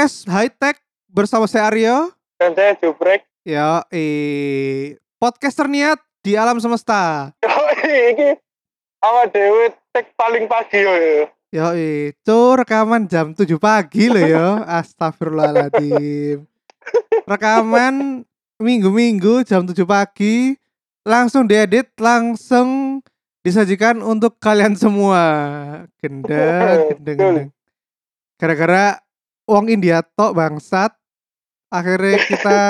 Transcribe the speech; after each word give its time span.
Podcast 0.00 0.24
High 0.32 0.48
Tech 0.56 0.80
bersama 1.12 1.44
saya 1.44 1.68
Aryo. 1.68 2.08
Dan 2.40 2.56
saya 2.56 2.72
jubrek. 2.80 3.20
Ya, 3.44 3.84
eh 3.92 4.96
podcast 5.20 5.52
terniat 5.60 6.00
di 6.24 6.40
alam 6.40 6.56
semesta. 6.56 7.36
Yo, 7.44 7.52
iki 8.08 8.32
awak 9.04 9.28
dewe 9.28 9.76
tek 9.92 10.16
paling 10.16 10.48
pagi 10.48 10.80
yo. 10.80 11.28
yo. 11.52 11.68
Cu 12.16 12.36
rekaman 12.64 13.12
jam 13.12 13.36
7 13.36 13.44
pagi 13.60 14.08
loh 14.08 14.24
ya. 14.24 14.64
Astagfirullahaladzim. 14.80 16.48
Rekaman 17.28 18.24
minggu-minggu 18.56 19.44
jam 19.44 19.68
7 19.68 19.84
pagi 19.84 20.56
langsung 21.04 21.44
diedit, 21.44 21.92
langsung 22.00 23.04
disajikan 23.44 24.00
untuk 24.00 24.40
kalian 24.40 24.80
semua. 24.80 25.20
Gendeng, 26.00 26.96
gendeng, 26.96 27.18
gendeng. 27.20 27.48
Gara-gara 28.40 28.96
uang 29.50 29.66
India 29.66 30.06
tok 30.14 30.38
bangsat. 30.38 30.94
Akhirnya 31.74 32.16
kita 32.22 32.60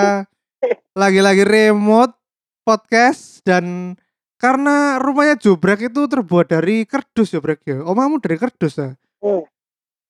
lagi-lagi 1.01 1.45
remote 1.45 2.17
podcast 2.65 3.45
dan 3.45 3.97
karena 4.41 4.97
rumahnya 4.97 5.37
Jobrek 5.37 5.93
itu 5.93 6.09
terbuat 6.09 6.49
dari 6.49 6.89
kerdus 6.89 7.37
Jobrek 7.37 7.61
ya. 7.69 7.85
Omamu 7.85 8.17
dari 8.25 8.41
kerdus 8.41 8.81
ya. 8.81 8.97
Hmm. 9.21 9.45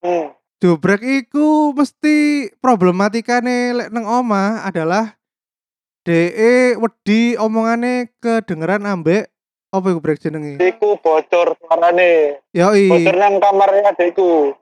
Hmm. 0.00 0.30
Jobrek 0.62 1.02
iku 1.02 1.74
mesti 1.74 2.46
problematikane 2.62 3.74
lek 3.74 3.88
nang 3.90 4.06
omah 4.06 4.62
adalah 4.62 5.18
DE 6.06 6.78
wedi 6.78 7.34
omongane 7.36 8.14
kedengeran 8.22 8.86
ambek 8.86 9.28
apa 9.70 9.86
iku 9.90 10.00
brek 10.02 10.18
jenenge? 10.18 10.58
Iku 10.58 10.98
bocor 10.98 11.54
suarane. 11.62 12.42
Yoi. 12.50 12.90
Bocor 12.90 13.16
nang 13.18 13.38
kamarnya 13.38 13.94
adekku. 13.94 14.54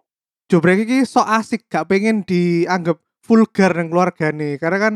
Jobrek 0.48 0.88
iki 0.88 1.04
sok 1.04 1.28
asik 1.28 1.68
gak 1.68 1.92
pengen 1.92 2.24
dianggap 2.24 2.96
vulgar 3.20 3.76
nang 3.76 3.92
keluargane 3.92 4.56
karena 4.56 4.78
kan 4.80 4.94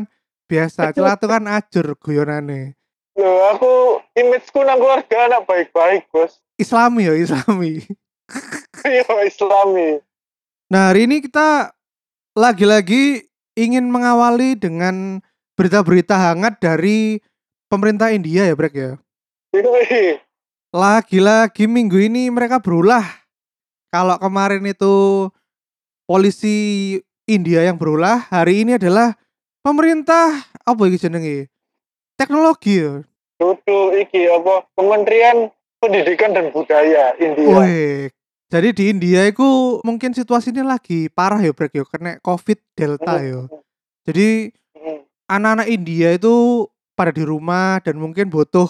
biasa 0.49 0.89
celatu 0.97 1.29
kan 1.29 1.45
ajur 1.45 1.93
guyonane. 2.01 2.73
Loh, 3.13 3.53
aku 3.53 3.73
imageku 4.17 4.65
nang 4.65 4.81
keluarga 4.81 5.29
anak 5.29 5.45
baik-baik, 5.45 6.09
Bos. 6.09 6.41
Islami 6.57 7.05
ya 7.05 7.13
Islami. 7.13 7.85
Yo 8.97 9.13
Islami. 9.21 10.01
Nah 10.73 10.89
hari 10.89 11.05
ini 11.05 11.21
kita 11.21 11.69
lagi-lagi 12.33 13.29
ingin 13.53 13.93
mengawali 13.93 14.57
dengan 14.57 15.21
berita-berita 15.53 16.17
hangat 16.17 16.57
dari 16.57 17.21
pemerintah 17.69 18.09
India 18.09 18.49
ya 18.49 18.57
Brek 18.57 18.73
ya. 18.73 18.97
Lagi-lagi 20.73 21.69
minggu 21.69 22.01
ini 22.01 22.33
mereka 22.33 22.57
berulah. 22.57 23.05
Kalau 23.93 24.17
kemarin 24.17 24.65
itu 24.65 25.29
polisi 26.05 26.97
India 27.23 27.63
yang 27.63 27.79
berulah, 27.79 28.27
hari 28.27 28.67
ini 28.67 28.75
adalah 28.75 29.15
pemerintah 29.63 30.43
apa 30.63 30.81
iki 30.87 30.99
jenenge? 30.99 31.47
Teknologi 32.19 32.83
ya. 32.83 33.01
Dudu 33.39 33.95
iki 33.97 34.27
apa 34.29 34.67
Kementerian 34.77 35.49
Pendidikan 35.79 36.31
dan 36.31 36.51
Budaya 36.51 37.15
India. 37.19 37.47
Wih. 37.47 38.07
Jadi 38.53 38.69
di 38.69 38.83
India 38.93 39.25
itu 39.25 39.81
mungkin 39.81 40.13
situasinya 40.13 40.61
lagi 40.77 41.09
parah 41.09 41.41
ya 41.41 41.49
Brek 41.51 41.73
ya, 41.73 41.83
kena 41.89 42.21
Covid 42.21 42.61
Delta 42.77 43.17
ya. 43.17 43.49
Jadi 44.05 44.53
Hmm. 44.77 44.99
anak-anak 45.31 45.67
India 45.71 46.13
itu 46.13 46.67
pada 46.93 47.09
di 47.09 47.23
rumah 47.25 47.81
dan 47.81 47.97
mungkin 47.97 48.29
butuh 48.29 48.67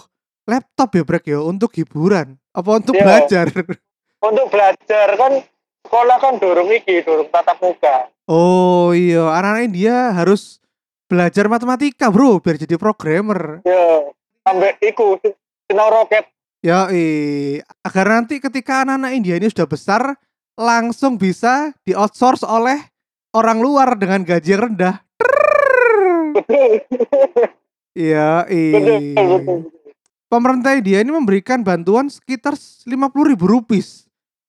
laptop 0.47 0.95
ya 0.95 1.03
Brek 1.03 1.25
ya 1.27 1.43
untuk 1.43 1.73
hiburan 1.75 2.39
apa 2.53 2.69
untuk 2.79 2.95
Iya. 2.95 3.03
belajar. 3.03 3.45
Untuk 4.23 4.47
belajar 4.47 5.07
kan 5.19 5.43
sekolah 5.83 6.17
kan 6.17 6.39
dorong 6.39 6.71
iki, 6.71 7.03
dorong 7.03 7.29
tatap 7.29 7.59
muka. 7.59 8.09
Oh 8.25 8.95
iya, 8.95 9.27
anak-anak 9.29 9.63
India 9.67 10.15
harus 10.15 10.63
belajar 11.11 11.45
matematika, 11.51 12.07
Bro, 12.09 12.39
biar 12.39 12.57
jadi 12.57 12.79
programmer. 12.79 13.61
Ya, 13.67 14.07
sampai 14.47 14.79
iku 14.81 15.19
sinau 15.67 15.91
roket. 15.91 16.25
Ya, 16.63 16.87
agar 17.83 18.05
nanti 18.07 18.39
ketika 18.39 18.87
anak-anak 18.87 19.11
India 19.11 19.35
ini 19.35 19.51
sudah 19.51 19.67
besar, 19.67 20.15
langsung 20.55 21.19
bisa 21.19 21.75
di 21.83 21.91
outsource 21.91 22.47
oleh 22.47 22.79
orang 23.35 23.59
luar 23.59 23.99
dengan 23.99 24.23
gaji 24.23 24.49
yang 24.55 24.71
rendah. 24.71 24.95
Iya, 27.93 28.47
eh. 28.49 29.13
Pemerintah 30.25 30.73
India 30.73 30.97
ini 31.03 31.13
memberikan 31.13 31.61
bantuan 31.61 32.09
sekitar 32.09 32.57
50 32.57 32.89
ribu 33.29 33.45
rupiah. 33.45 33.85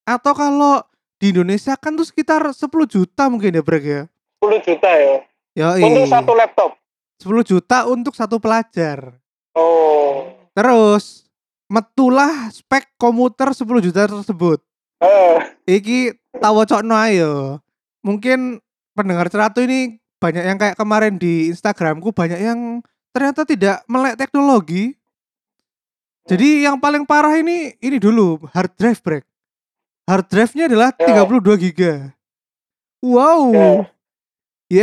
Atau 0.08 0.32
kalau 0.32 0.80
di 1.18 1.32
Indonesia 1.32 1.74
kan 1.78 1.94
tuh 1.94 2.06
sekitar 2.06 2.42
10 2.50 2.68
juta 2.86 3.30
mungkin 3.30 3.54
ya, 3.54 3.62
Brek 3.62 3.84
ya. 3.84 4.02
10 4.42 4.60
juta 4.60 4.90
ya. 4.90 5.16
Ya, 5.54 5.68
Untuk 5.78 6.10
satu 6.10 6.32
laptop. 6.34 6.70
10 7.22 7.46
juta 7.46 7.78
untuk 7.86 8.12
satu 8.18 8.36
pelajar. 8.42 9.14
Oh. 9.54 10.34
Terus 10.52 11.30
metulah 11.70 12.50
spek 12.50 12.90
komuter 12.98 13.54
10 13.54 13.64
juta 13.80 14.10
tersebut. 14.10 14.58
Eh, 14.98 15.38
Iki 15.78 16.18
tahu 16.42 16.66
cokno 16.66 16.94
ayo. 16.98 17.62
Mungkin 18.04 18.60
pendengar 18.92 19.30
ceratu 19.30 19.64
ini 19.64 19.98
banyak 20.20 20.44
yang 20.44 20.58
kayak 20.58 20.76
kemarin 20.76 21.16
di 21.16 21.48
Instagramku 21.48 22.12
banyak 22.12 22.40
yang 22.40 22.82
ternyata 23.14 23.46
tidak 23.46 23.82
melek 23.86 24.18
teknologi. 24.18 24.94
Jadi 26.24 26.64
yang 26.64 26.80
paling 26.80 27.04
parah 27.04 27.36
ini 27.36 27.76
ini 27.84 28.00
dulu 28.00 28.40
hard 28.52 28.72
drive 28.80 29.00
break. 29.04 29.24
Hard 30.04 30.28
drive-nya 30.28 30.68
adalah 30.68 30.92
Ya. 31.00 31.24
32 31.24 31.56
giga. 31.56 32.12
Wow. 33.00 33.52
Ya. 33.52 33.68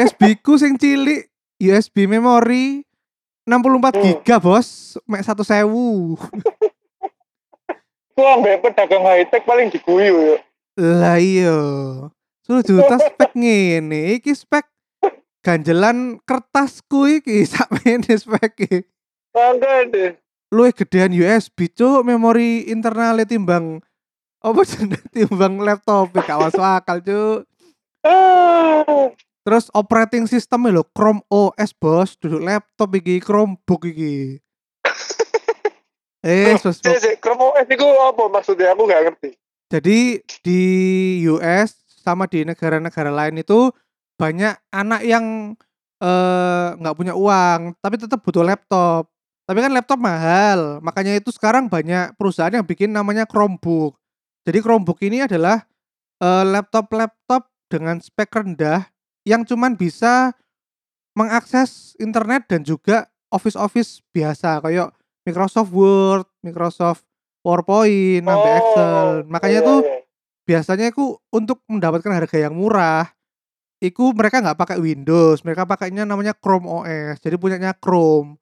USB 0.05 0.33
ku 0.41 0.57
sing 0.57 0.77
cilik, 0.77 1.29
USB 1.61 2.09
memori 2.09 2.81
64 3.45 3.97
Hmm. 3.97 4.01
giga, 4.01 4.41
Bos. 4.41 4.97
Mek 5.05 5.21
1000. 5.21 6.17
Ku 8.11 8.21
ambek 8.21 8.65
pedagang 8.65 9.05
high 9.05 9.29
tech 9.29 9.45
paling 9.45 9.69
diguyu 9.69 10.33
ya. 10.33 10.37
Lah 10.77 11.17
iya. 11.21 11.57
10 12.45 12.65
juta 12.65 12.95
spek 13.05 13.31
ngene. 13.37 14.17
Iki 14.17 14.33
spek 14.33 14.65
ganjelan 15.45 16.17
kertasku 16.25 17.21
iki 17.21 17.45
sakmene 17.51 18.13
spek 18.17 18.85
Bangga 19.31 19.85
deh. 19.85 20.17
Luwih 20.51 20.73
gedean 20.75 21.13
USB 21.13 21.71
cuk 21.71 22.03
memori 22.03 22.67
internalnya 22.67 23.23
timbang 23.23 23.79
apa 24.41 24.61
jenenge 24.69 25.05
timbang 25.13 25.61
laptop 25.61 26.09
gak 26.17 26.37
masuk 26.41 26.65
akal 26.65 26.97
cuk. 26.99 27.39
Terus 29.45 29.73
operating 29.73 30.25
systemnya 30.29 30.81
lho 30.81 30.83
Chrome 30.93 31.21
OS 31.29 31.73
bos 31.77 32.17
duduk 32.17 32.41
laptop 32.41 32.89
iki 32.97 33.21
Chromebook 33.21 33.85
iki. 33.89 34.41
eh, 36.25 36.57
sus, 36.57 36.81
Chrome 37.21 37.53
OS 37.53 37.67
itu 37.69 37.85
apa 37.85 38.23
maksudnya? 38.29 38.73
Aku 38.73 38.85
gak 38.89 39.01
ngerti. 39.09 39.29
Jadi 39.71 40.19
di 40.43 40.61
US 41.31 41.77
sama 42.01 42.25
di 42.25 42.43
negara-negara 42.43 43.13
lain 43.13 43.39
itu 43.41 43.69
banyak 44.17 44.57
anak 44.73 45.01
yang 45.05 45.55
eh, 46.01 46.67
nggak 46.77 46.97
punya 46.97 47.13
uang 47.13 47.77
tapi 47.81 47.97
tetap 47.97 48.21
butuh 48.25 48.45
laptop. 48.45 49.09
Tapi 49.41 49.57
kan 49.57 49.73
laptop 49.73 49.99
mahal, 49.99 50.79
makanya 50.79 51.17
itu 51.17 51.27
sekarang 51.33 51.67
banyak 51.67 52.15
perusahaan 52.15 52.53
yang 52.53 52.63
bikin 52.63 52.93
namanya 52.93 53.27
Chromebook. 53.27 54.00
Jadi 54.41 54.57
Chromebook 54.59 54.99
ini 55.05 55.21
adalah 55.21 55.61
eh, 56.19 56.43
laptop-laptop 56.45 57.49
dengan 57.69 58.01
spek 58.01 58.29
rendah 58.31 58.89
yang 59.23 59.45
cuman 59.45 59.77
bisa 59.77 60.33
mengakses 61.13 61.93
internet 61.99 62.47
dan 62.47 62.63
juga 62.63 63.07
office-office 63.29 64.01
biasa 64.11 64.63
kayak 64.63 64.91
Microsoft 65.23 65.71
Word, 65.71 66.25
Microsoft 66.41 67.05
PowerPoint, 67.45 68.23
sampai 68.25 68.51
Oh, 68.51 68.59
Excel. 68.59 69.07
Makanya 69.29 69.59
iya, 69.61 69.67
tuh 69.67 69.79
iya. 69.85 69.97
biasanya 70.43 70.85
itu 70.89 71.05
untuk 71.29 71.61
mendapatkan 71.69 72.11
harga 72.11 72.37
yang 72.37 72.57
murah 72.57 73.05
iku 73.81 74.13
mereka 74.13 74.41
nggak 74.41 74.59
pakai 74.61 74.77
Windows 74.77 75.41
mereka 75.41 75.65
pakainya 75.65 76.05
namanya 76.05 76.37
Chrome 76.37 76.69
OS 76.69 77.17
jadi 77.17 77.33
punyanya 77.37 77.73
Chrome 77.73 78.37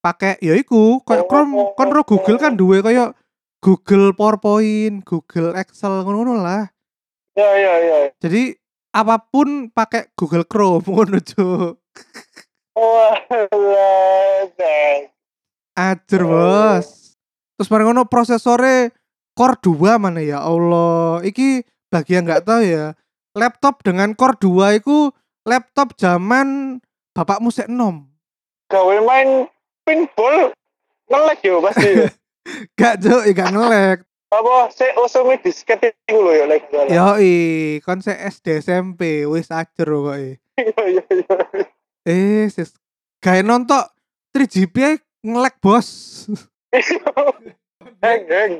pakai 0.00 0.40
ya 0.40 0.56
iku 0.56 1.04
kayak 1.04 1.28
Chrome 1.28 1.52
Oh. 1.52 1.76
kan 1.76 1.92
ro 1.92 2.00
Google 2.08 2.40
kan 2.40 2.56
duwe 2.56 2.80
kayak 2.80 3.12
Google 3.58 4.14
PowerPoint 4.14 5.02
Google 5.02 5.54
Excel 5.58 6.06
ngono 6.06 6.38
lah 6.38 6.70
Ya, 7.38 7.54
ya, 7.54 7.74
ya. 7.78 7.98
jadi 8.18 8.58
apa 8.90 9.22
pun 9.30 9.70
pakai 9.70 10.10
Google 10.18 10.42
Chrome 10.42 10.82
ngono 10.90 11.22
Cuk. 11.22 11.78
Wah. 12.74 13.14
Ajar 15.78 16.22
bos 16.26 17.14
terus 17.54 17.70
bareng 17.70 17.90
ngono 17.94 18.06
prosesornya 18.10 18.90
Core 19.38 19.54
2 19.62 20.02
mana 20.02 20.18
ya 20.18 20.42
Allah 20.42 21.22
iki 21.22 21.62
bagi 21.90 22.18
yang 22.18 22.26
nggak 22.26 22.42
tahu 22.42 22.62
ya 22.66 22.98
laptop 23.38 23.86
dengan 23.86 24.14
Core 24.18 24.34
2 24.42 24.82
itu 24.82 25.14
laptop 25.46 25.94
zaman 25.94 26.78
bapakmu 27.14 27.54
sek 27.54 27.70
enom 27.70 28.10
Gawe 28.66 28.98
main 29.06 29.46
pinball 29.86 30.52
ngelek 31.08 31.40
ya 31.40 31.56
pasti. 31.62 31.90
gak 32.78 33.00
jauh 33.02 33.22
ya 33.24 33.32
gak 33.32 33.52
ngelek 33.54 33.98
apa 34.28 34.68
sik 34.68 34.92
usumi 35.00 35.40
disket 35.40 35.80
iku 36.04 36.20
lho 36.20 36.32
ya 36.36 36.44
lek 36.44 36.68
salah. 36.68 37.16
Yoi, 37.16 37.80
kon 37.80 38.04
se 38.04 38.12
SD 38.12 38.60
SMP 38.60 39.24
wis 39.24 39.48
ajer 39.48 39.88
kok. 39.88 40.16
e. 40.20 40.36
Iya 40.60 40.82
iya 40.84 41.04
iya. 41.08 41.36
Eh, 42.04 42.44
sis. 42.52 42.76
Gawe 43.24 43.40
nonton 43.40 43.88
3GP 44.36 44.76
ae 44.84 44.94
ngelek, 45.24 45.56
Bos. 45.64 45.88
Heng 48.04 48.22
heng. 48.30 48.52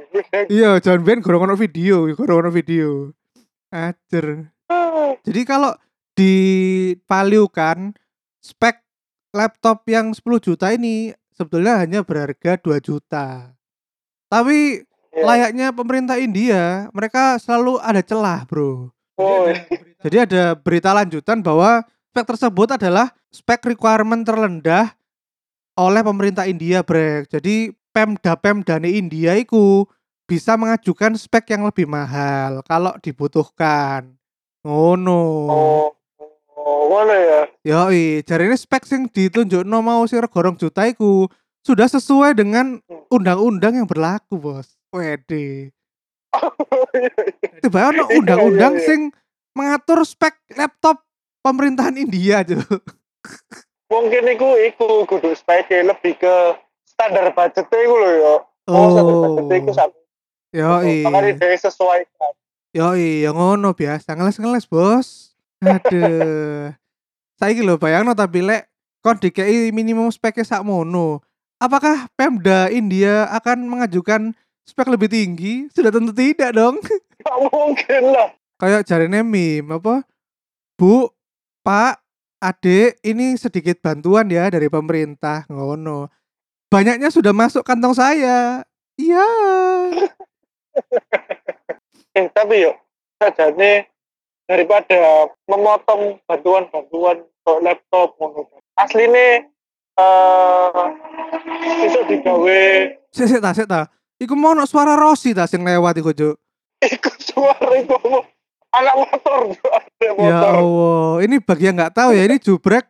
Iya, 0.50 0.82
John 0.82 1.04
Ben 1.06 1.22
gorong 1.22 1.46
ono 1.46 1.54
video, 1.54 2.08
gorong 2.16 2.48
ono 2.48 2.50
video. 2.50 3.12
Ajer. 3.70 4.50
Jadi 5.22 5.42
kalau 5.46 5.76
dipaliukan 6.16 7.94
spek 8.42 8.82
laptop 9.30 9.86
yang 9.86 10.10
10 10.10 10.24
juta 10.42 10.74
ini 10.74 11.14
sebetulnya 11.30 11.78
hanya 11.78 12.02
berharga 12.02 12.58
2 12.58 12.82
juta. 12.82 13.57
Tapi 14.28 14.84
Iya. 15.18 15.24
layaknya 15.24 15.66
pemerintah 15.74 16.16
India, 16.20 16.86
mereka 16.94 17.40
selalu 17.42 17.80
ada 17.82 18.02
celah, 18.04 18.44
Bro. 18.46 18.92
Oh, 19.18 19.44
Jadi 20.04 20.16
ada 20.30 20.54
berita 20.54 20.94
lanjutan 20.94 21.42
bahwa 21.42 21.82
spek 22.12 22.26
tersebut 22.28 22.68
adalah 22.78 23.10
spek 23.34 23.66
requirement 23.66 24.22
terendah 24.22 24.94
oleh 25.74 26.02
pemerintah 26.06 26.46
India, 26.46 26.86
Brek. 26.86 27.30
Jadi 27.30 27.74
Pemda-Pemda 27.90 28.78
India 28.86 29.34
itu 29.34 29.82
bisa 30.28 30.54
mengajukan 30.54 31.18
spek 31.18 31.50
yang 31.50 31.66
lebih 31.66 31.88
mahal 31.88 32.62
kalau 32.62 32.94
dibutuhkan. 33.02 34.14
Ngono. 34.62 35.24
oh, 35.50 35.88
oh, 36.54 36.80
ngono 36.92 37.14
ya. 37.14 37.40
Yoi, 37.64 38.22
jarine 38.22 38.54
spek 38.54 38.84
sing 38.84 39.08
ditunjukno 39.08 39.82
mau 39.82 40.04
sing 40.06 40.20
rega 40.22 40.38
rong 40.44 40.58
juta 40.60 40.84
iku 40.86 41.26
sudah 41.68 41.84
sesuai 41.84 42.32
dengan 42.32 42.80
undang-undang 43.12 43.76
yang 43.76 43.84
berlaku, 43.84 44.40
Bos. 44.40 44.80
Wede. 44.88 45.76
Tiba 47.64 47.92
ono 47.92 48.08
Iya, 48.08 48.16
undang-undang 48.24 48.74
iya, 48.76 48.80
iya. 48.80 48.86
sing 48.88 49.00
mengatur 49.52 50.00
spek 50.08 50.32
laptop 50.56 51.04
pemerintahan 51.44 52.00
India, 52.00 52.40
Cuk. 52.48 52.80
Mungkin 53.92 54.24
iku 54.32 54.48
iku 54.56 54.88
kudu 55.04 55.36
speke 55.36 55.84
lebih 55.84 56.16
ke 56.16 56.34
standar 56.88 57.28
budget 57.36 57.68
iku 57.68 57.94
lho 58.00 58.10
ya. 58.16 58.34
Oh, 58.68 58.88
standar 58.92 59.16
budget 59.20 59.46
iku 59.60 59.70
sak. 59.76 59.88
Yoi. 60.56 61.04
Makanya 61.04 61.36
dia 61.36 61.56
sesuaikan. 61.60 62.32
Yoi, 62.72 63.24
ya 63.24 63.32
ngono 63.36 63.76
biasa 63.76 64.16
ngeles-ngeles, 64.16 64.64
Bos. 64.68 65.36
Aduh. 65.60 66.72
Saiki 67.38 67.60
lho 67.60 67.76
bayangno 67.76 68.16
tapi 68.16 68.42
lek 68.42 68.66
kon 69.04 69.20
dikei 69.20 69.68
minimum 69.72 70.08
speknya 70.08 70.48
sakmono. 70.48 71.20
Apakah 71.58 72.06
Pemda 72.14 72.70
India 72.70 73.26
akan 73.34 73.66
mengajukan 73.66 74.30
spek 74.62 74.86
lebih 74.94 75.10
tinggi? 75.10 75.66
Sudah 75.74 75.90
tentu 75.90 76.14
tidak 76.14 76.54
dong. 76.54 76.78
Gak 77.26 77.38
mungkin 77.50 78.02
lah. 78.14 78.30
Kayak 78.62 78.86
jarine 78.86 79.26
meme 79.26 79.66
apa? 79.74 80.06
Bu, 80.78 81.10
Pak, 81.66 81.98
Adik, 82.38 83.02
ini 83.02 83.34
sedikit 83.34 83.82
bantuan 83.82 84.30
ya 84.30 84.46
dari 84.46 84.70
pemerintah. 84.70 85.50
Ngono. 85.50 86.06
Banyaknya 86.70 87.10
sudah 87.10 87.34
masuk 87.34 87.66
kantong 87.66 87.94
saya. 87.94 88.62
Iya. 88.94 89.26
Eh 92.16 92.26
tapi 92.34 92.66
yuk, 92.66 92.74
sajane 93.22 93.86
daripada 94.50 95.30
memotong 95.46 96.18
bantuan-bantuan 96.26 97.22
laptop 97.62 98.18
ngono. 98.18 98.48
Asline 98.74 99.46
eh 99.98 100.86
itu 101.90 102.00
digawe 102.06 102.62
Sik 103.10 103.40
ta, 103.42 103.50
sik 103.50 103.66
ta. 103.66 103.90
Iku 104.18 104.34
mau 104.38 104.54
ono 104.54 104.62
suara 104.68 104.94
Rossi 104.94 105.34
ta 105.34 105.48
sing 105.50 105.64
lewat 105.66 105.98
iku, 105.98 106.14
Cuk. 106.14 106.36
ikut 106.78 107.16
suara 107.18 107.74
mau 107.82 108.22
anak 108.70 108.94
motor 108.94 109.40
Ya 109.98 110.12
motor. 110.14 110.52
Allah, 110.62 111.10
ini 111.26 111.42
bagi 111.42 111.66
yang 111.66 111.76
nggak 111.82 111.94
tahu 111.98 112.10
ya, 112.14 112.22
ini 112.30 112.38
jubrek 112.38 112.86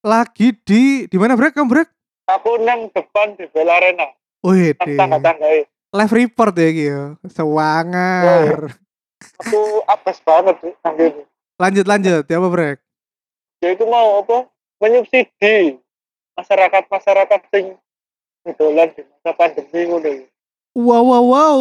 lagi 0.00 0.56
di 0.64 1.04
di 1.04 1.16
mana 1.20 1.36
brek 1.36 1.52
kamu 1.52 1.68
brek? 1.68 1.88
Aku 2.32 2.56
nang 2.64 2.88
depan 2.94 3.36
di 3.36 3.44
Bella 3.52 3.76
Arena. 3.76 4.08
Wih, 4.40 4.72
Tangga-tangga 4.72 5.68
live 5.90 6.14
report 6.14 6.54
ya 6.56 6.68
gitu. 6.72 7.04
Sewangar. 7.28 8.72
Aku 9.44 9.84
apes 9.84 10.22
banget 10.24 10.56
sih 10.64 10.72
nang. 10.80 11.26
Lanjut 11.60 11.84
lanjut, 11.84 12.24
ya 12.24 12.36
apa 12.40 12.48
brek? 12.48 12.78
Dia 13.60 13.76
itu 13.76 13.84
mau 13.84 14.24
apa? 14.24 14.48
Menyubsidi 14.80 15.76
masyarakat-masyarakat 16.40 17.40
sing 17.52 17.76
dolan 18.56 18.88
di 18.96 19.04
masa 19.04 19.30
pandemi 19.36 19.80
ngono. 19.84 20.08
ya. 20.08 20.24
Wow 20.72 21.02
wow 21.04 21.24
wow. 21.28 21.60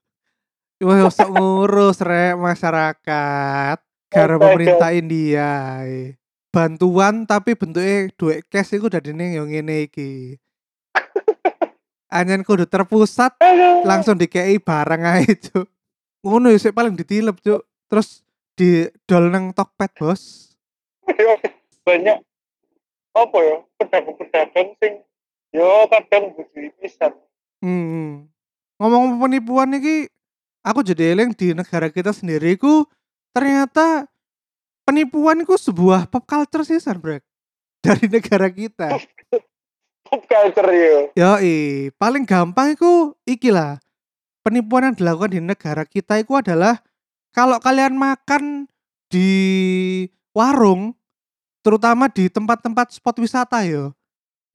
Wah, 0.86 1.12
sok 1.12 1.30
ngurus 1.36 2.00
rek 2.00 2.40
masyarakat. 2.40 3.78
Karena 4.08 4.36
pemerintah 4.40 4.96
India. 4.96 5.84
Bantuan 6.48 7.28
tapi 7.28 7.52
bentuknya 7.52 8.08
duit 8.16 8.48
cash 8.48 8.74
itu 8.74 8.88
udah 8.88 8.98
dene 8.98 9.36
yang 9.36 9.46
ngene 9.46 9.86
iki. 9.86 10.40
Anyen 12.16 12.42
kudu 12.42 12.64
terpusat 12.64 13.36
langsung 13.84 14.18
dikei 14.18 14.58
barang 14.58 15.02
aja 15.04 15.30
cuk 15.30 15.68
ngono 16.20 16.52
ya 16.52 16.58
sik 16.60 16.76
paling 16.76 16.94
ditilep 16.96 17.36
cuk 17.40 17.64
terus 17.88 18.20
di 18.52 18.84
dol 19.08 19.32
nang 19.32 19.56
Tokped 19.56 19.96
bos 19.96 20.52
banyak 21.86 22.20
apa 23.14 23.38
ya 23.42 23.56
pedagang-pedagang 23.80 24.68
sing 24.78 24.94
yo 25.50 25.86
kadang 25.90 26.34
budi 26.34 26.70
pisan. 26.78 27.12
hmm. 27.62 28.30
ngomong 28.78 29.18
penipuan 29.18 29.74
iki 29.74 30.06
aku 30.62 30.86
jadi 30.86 31.18
eling 31.18 31.34
di 31.34 31.52
negara 31.52 31.90
kita 31.90 32.14
sendiri 32.14 32.54
ku 32.54 32.86
ternyata 33.34 34.06
penipuan 34.86 35.42
itu 35.42 35.58
sebuah 35.58 36.06
pop 36.06 36.22
culture 36.24 36.62
sih 36.62 36.78
brek 36.98 37.26
dari 37.84 38.06
negara 38.06 38.46
kita 38.46 38.98
Pop 40.10 40.26
culture 40.26 40.70
yo. 40.74 41.14
Yoi, 41.14 41.94
paling 41.94 42.26
gampang 42.26 42.74
itu 42.74 43.14
iki 43.22 43.54
lah. 43.54 43.78
Penipuan 44.42 44.90
yang 44.90 44.96
dilakukan 44.98 45.30
di 45.30 45.38
negara 45.38 45.86
kita 45.86 46.18
itu 46.18 46.34
adalah 46.34 46.82
kalau 47.30 47.62
kalian 47.62 47.94
makan 47.94 48.66
di 49.06 49.30
warung, 50.34 50.98
terutama 51.60 52.08
di 52.08 52.26
tempat-tempat 52.26 52.92
spot 52.92 53.16
wisata 53.20 53.62
yo. 53.64 53.92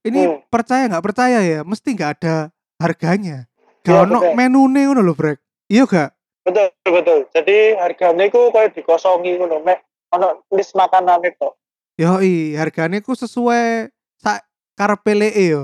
Ini 0.05 0.21
Hmm. 0.21 0.37
percaya 0.47 0.85
nggak 0.85 1.05
percaya 1.05 1.39
ya, 1.41 1.59
mesti 1.65 1.89
nggak 1.91 2.11
ada 2.21 2.35
harganya. 2.77 3.49
Iya, 3.85 3.85
Gak 3.85 4.01
ono 4.09 4.17
betul. 4.21 4.33
menu 4.33 4.61
nih 4.69 4.83
ngono 4.89 5.01
lho, 5.01 5.13
Brek. 5.13 5.37
Iya 5.65 5.85
gak? 5.85 6.09
Betul 6.45 6.69
betul. 6.89 7.19
Jadi 7.33 7.57
harganya 7.77 8.25
ku 8.29 8.49
kayak 8.49 8.73
dikosongi 8.73 9.37
ngono 9.37 9.61
mek 9.61 9.81
ono 10.09 10.45
list 10.53 10.73
makanan 10.73 11.21
itu. 11.21 11.49
Yoi, 11.97 12.53
harganya 12.53 13.01
ku 13.01 13.13
sesuai 13.13 13.89
sak 14.17 14.45
karepe 14.73 15.13
leke 15.13 15.45
yo. 15.49 15.63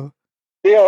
Iya. 0.61 0.85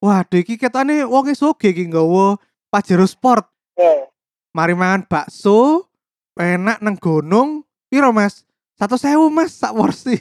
Waduh, 0.00 0.40
iki 0.40 0.56
ketane 0.56 1.04
wonge 1.04 1.32
soge 1.32 1.72
iki 1.72 1.88
nggawa 1.88 2.36
Pajero 2.68 3.04
Sport. 3.04 3.48
Ya. 3.74 4.06
mari 4.54 4.70
mangan 4.70 5.02
bakso 5.02 5.90
enak 6.38 6.78
nang 6.78 6.94
gunung 6.94 7.66
piro 7.90 8.14
mas 8.14 8.46
satu 8.74 8.96
sewu 8.96 9.28
mas 9.28 9.52
sak 9.52 9.72
porsi 9.72 10.18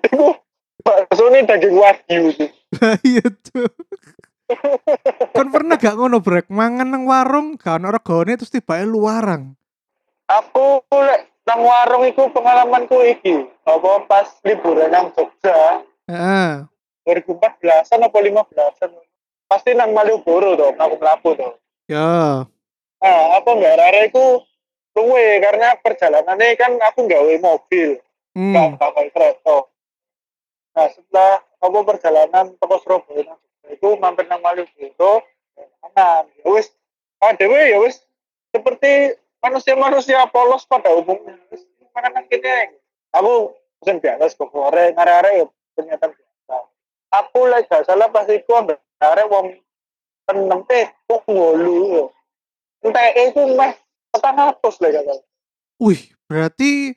Iku 0.00 0.32
bakso 0.80 1.24
ini 1.28 1.44
daging 1.44 1.76
wagyu 1.76 2.32
sih. 2.32 2.48
lah 2.76 2.96
iya 3.02 3.24
tuh 3.24 3.68
kan 5.30 5.46
pernah 5.46 5.76
gak 5.76 5.94
ngono 5.94 6.18
brek 6.18 6.48
mangan 6.48 6.88
nang 6.88 7.04
warung 7.04 7.54
gak 7.54 7.78
ono 7.78 7.90
regane 7.90 8.34
terus 8.34 8.50
tiba 8.50 8.80
luarang 8.82 9.54
Aku 10.26 10.78
lek 10.90 11.26
nang 11.42 11.60
warung 11.60 12.06
iku 12.06 12.30
pengalamanku 12.30 13.02
iki. 13.02 13.34
Apa 13.66 14.06
pas 14.06 14.30
liburan 14.46 14.86
nang 14.86 15.10
Jogja 15.10 15.82
Heeh. 16.06 16.62
2014an 17.02 18.06
apa 18.06 18.14
15an. 18.14 18.90
Pasti 19.50 19.74
nang 19.74 19.90
Malioboro 19.90 20.54
tuh, 20.54 20.70
aku 20.70 20.94
melapu 20.96 21.34
tuh. 21.34 21.58
ya 21.90 22.46
Nah, 23.00 23.22
apa 23.34 23.50
nggak 23.50 23.74
rara 23.74 24.00
iku 24.06 24.38
luwe 25.00 25.40
karena 25.40 25.72
perjalanannya 25.80 26.60
kan 26.60 26.76
aku 26.76 27.08
nggawe 27.08 27.34
mobil, 27.40 27.96
nggak 28.36 28.66
hmm. 28.68 28.76
pakai 28.76 29.08
kereta. 29.08 29.56
Nah, 30.76 30.86
setelah 30.92 31.32
apa 31.40 31.78
perjalanan 31.82 32.46
toko 32.60 32.76
Surabaya 32.84 33.34
iku 33.72 33.96
mampir 33.96 34.28
nang 34.28 34.44
Malioboro, 34.44 35.24
kanan. 35.56 36.28
Ya 36.44 36.48
wis, 36.52 36.68
ah 37.24 37.32
dewe 37.32 37.72
ya 37.72 37.78
wis 37.80 38.04
seperti 38.52 39.16
manusia-manusia 39.40 40.28
polos 40.28 40.68
pada 40.68 40.92
umumnya. 40.92 41.38
Wis 41.48 41.64
makan 41.96 42.12
nang 42.12 42.26
kene. 42.28 42.76
Aku 43.16 43.56
pesen 43.82 43.98
biasa 43.98 44.30
sego 44.30 44.46
goreng, 44.52 44.94
arek-arek 44.94 45.32
ya 45.42 45.44
ternyata 45.74 46.06
biasa. 46.12 46.56
Aku 47.24 47.48
lek 47.48 47.66
gak 47.66 47.88
salah 47.88 48.06
pas 48.12 48.28
iku 48.30 48.54
ambek 48.54 48.78
arek 49.02 49.26
wong 49.26 49.58
enam 50.30 50.62
teh 50.68 50.86
wong 51.10 51.22
ngolu. 51.26 52.12
Entek 52.86 53.34
itu 53.34 53.42
meh 53.58 53.72
lek 54.14 54.90
gak 54.94 55.04
salah. 55.06 55.24
wih 55.80 56.00
berarti 56.26 56.94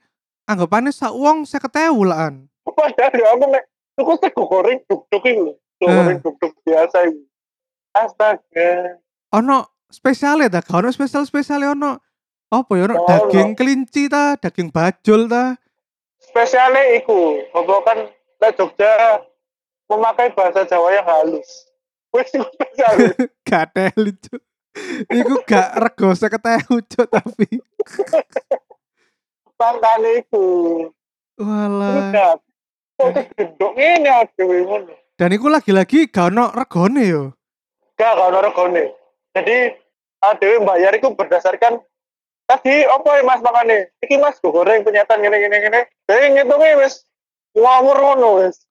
anggapannya 0.49 0.91
sak 0.91 1.13
uang 1.13 1.45
saya 1.45 1.61
ketewulaan 1.63 2.49
Padahal 2.63 3.13
ya 3.21 3.27
aku 3.35 3.45
nek 3.51 3.63
tuku 3.93 4.13
sego 4.23 4.43
goreng 4.49 4.79
duk-duk 4.87 5.23
iku 5.27 5.41
lho. 5.51 5.53
Sego 5.77 5.85
Eh. 5.85 5.93
goreng 5.93 6.19
duk-duk 6.23 6.53
biasa 6.63 6.97
iku. 7.11 7.21
Astaga. 7.93 8.71
Ono 9.37 9.57
spesialnya 9.91 10.49
ta, 10.49 10.59
gak 10.65 10.79
ono 10.81 10.89
spesial 10.89 11.27
spesialnya 11.27 11.77
ono 11.77 11.91
apa 12.49 12.71
ya 12.77 12.89
ono 12.89 13.05
daging 13.05 13.53
kelinci 13.53 14.09
ta, 14.09 14.39
daging 14.39 14.73
bajul 14.73 15.29
ta. 15.29 15.53
Spesialnya 16.23 16.97
iku, 16.97 17.43
apa 17.51 17.73
kan 17.83 17.97
di 18.09 18.49
Jogja 18.55 19.21
memakai 19.91 20.31
bahasa 20.33 20.65
Jawa 20.65 20.89
yang 20.95 21.05
halus. 21.05 21.67
Wes 22.15 22.31
spesial. 22.31 22.93
Gak 23.47 23.75
teli 23.75 24.15
cuk. 24.17 24.41
Iku 25.09 25.45
gak 25.45 25.77
rego 25.77 26.09
seketehu 26.17 26.81
cuk 26.81 27.07
tapi. 27.09 27.47
Makane 29.57 30.25
iku. 30.25 30.45
Walah. 31.37 32.37
gendok 33.37 33.73
ngene 33.77 34.09
adewe 34.09 34.57
ngono. 34.65 34.93
Dan 35.13 35.29
iku 35.37 35.47
lagi-lagi 35.49 36.09
gak 36.09 36.33
ono 36.33 36.49
regone 36.49 37.03
yo. 37.05 37.23
Gak 37.97 38.17
gak 38.17 38.29
ono 38.33 38.39
regone. 38.41 38.83
Jadi 39.37 39.57
adewe 40.25 40.65
bayar 40.65 40.93
iku 40.97 41.13
berdasarkan 41.13 41.77
tadi 42.49 42.85
apa 42.85 43.09
ya 43.17 43.23
Mas 43.25 43.41
makane? 43.45 43.93
Iki 44.01 44.15
Mas 44.17 44.41
goreng 44.41 44.81
penyetan 44.81 45.21
ngene 45.21 45.37
ngene 45.37 45.57
ngene. 45.61 45.81
Jadi 46.09 46.25
ngitungnya 46.33 46.81
wis 46.81 47.05
ngawur 47.53 47.97
ngono 47.97 48.29
wis. 48.41 48.65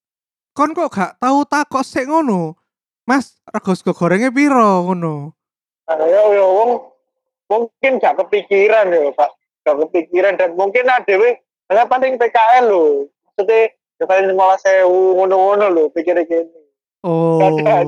Kon 0.52 0.74
kok 0.74 0.90
gak 0.92 1.16
tahu 1.22 1.46
takok 1.46 1.86
sik 1.86 2.10
ngono. 2.10 2.58
Mas, 3.02 3.34
rego 3.50 3.74
sego 3.74 3.94
gorengnya 3.94 4.30
piro 4.30 4.86
ngono. 4.86 5.34
Nah, 5.88 5.98
ya 6.06 6.22
ya 6.30 6.44
wong 6.46 6.70
mungkin 7.50 8.00
gak 8.00 8.16
kepikiran 8.22 8.88
ya 8.92 9.10
Pak. 9.12 9.30
Gak 9.66 9.76
kepikiran 9.86 10.38
dan 10.38 10.54
mungkin 10.54 10.86
adewe 10.88 11.42
hanya 11.70 11.84
paling 11.86 12.16
PKL 12.16 12.64
lho. 12.70 13.10
Maksudnya 13.26 13.72
ya 13.98 14.04
paling 14.06 14.26
lima 14.30 14.56
sewu 14.58 15.18
ngono-ngono 15.18 15.66
lho 15.70 15.84
pikir 15.90 16.16
gini. 16.26 16.62
Oh. 17.02 17.42
Ada. 17.42 17.86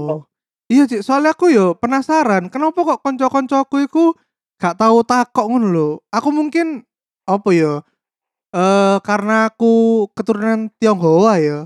Iya, 0.64 0.88
Cik, 0.88 1.04
soalnya 1.04 1.36
aku 1.36 1.52
yo 1.52 1.76
penasaran, 1.76 2.48
kenapa 2.48 2.80
kok 2.82 3.04
konco-koncoku 3.04 3.84
iku 3.84 4.04
gak 4.56 4.80
tahu 4.80 5.04
takok 5.04 5.46
ngono 5.46 5.68
lho. 5.70 5.90
Aku 6.10 6.32
mungkin 6.32 6.82
apa 7.28 7.50
ya? 7.52 7.84
Eh 8.54 8.96
karena 9.02 9.50
aku 9.52 10.06
keturunan 10.14 10.70
Tionghoa 10.78 11.34
ya. 11.42 11.58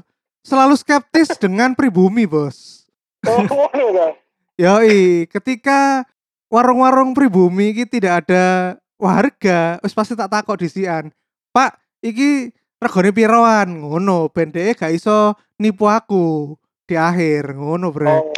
Selalu 0.42 0.74
skeptis 0.80 1.36
dengan 1.36 1.76
pribumi, 1.76 2.24
Bos. 2.24 2.88
Oh, 3.28 3.44
kan. 3.44 4.16
Yoi, 4.62 5.28
ketika 5.28 6.02
warung-warung 6.48 7.12
pribumi 7.12 7.76
iki 7.76 7.84
tidak 7.88 8.26
ada 8.26 8.76
warga, 8.98 9.78
wis 9.84 9.94
pasti 9.94 10.18
tak 10.18 10.32
takok 10.32 10.60
disian. 10.60 11.12
Pak, 11.54 11.78
iki 12.02 12.52
regane 12.80 13.10
piroan? 13.14 13.84
Ngono, 13.84 14.28
ben 14.32 14.52
dhek 14.52 14.84
gak 14.84 14.92
iso 14.92 15.36
nipu 15.60 15.86
aku 15.88 16.56
di 16.88 16.96
akhir, 16.96 17.56
ngono, 17.56 17.92
Bre. 17.92 18.10
Oh. 18.10 18.32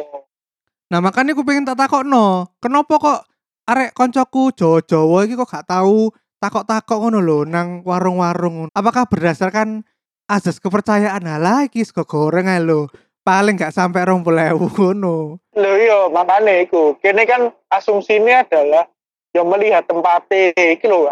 Nah, 0.91 0.99
makanya 0.99 1.31
aku 1.31 1.47
pengen 1.47 1.63
tak 1.63 1.79
takokno, 1.79 2.51
kenapa 2.59 2.93
kok 2.99 3.19
arek 3.63 3.95
koncoku 3.95 4.51
Jawa-Jawa 4.51 5.23
iki 5.23 5.39
kok 5.39 5.49
gak 5.49 5.67
tahu 5.71 6.11
takok-takok 6.41 6.97
ngono 6.97 7.19
lho 7.21 7.39
nang 7.47 7.85
warung-warung. 7.85 8.67
Apakah 8.73 9.05
berdasarkan 9.07 9.85
azas 10.25 10.57
kepercayaan 10.57 11.23
halah 11.23 11.69
iki 11.69 11.85
sego 11.85 12.03
goreng 12.03 12.49
ae 12.49 12.59
lho. 12.59 12.89
Paling 13.21 13.53
gak 13.53 13.73
sampai 13.77 14.01
20.000 14.01 14.57
ngono. 14.57 15.37
Lho 15.53 15.71
iya, 15.77 16.09
makane 16.09 16.65
iku. 16.65 16.97
Kene 16.97 17.29
kan 17.29 17.53
asumsinya 17.69 18.41
adalah 18.41 18.89
yang 19.37 19.45
melihat 19.45 19.85
tempatnya 19.85 20.57
iki 20.57 20.89
lho. 20.89 21.05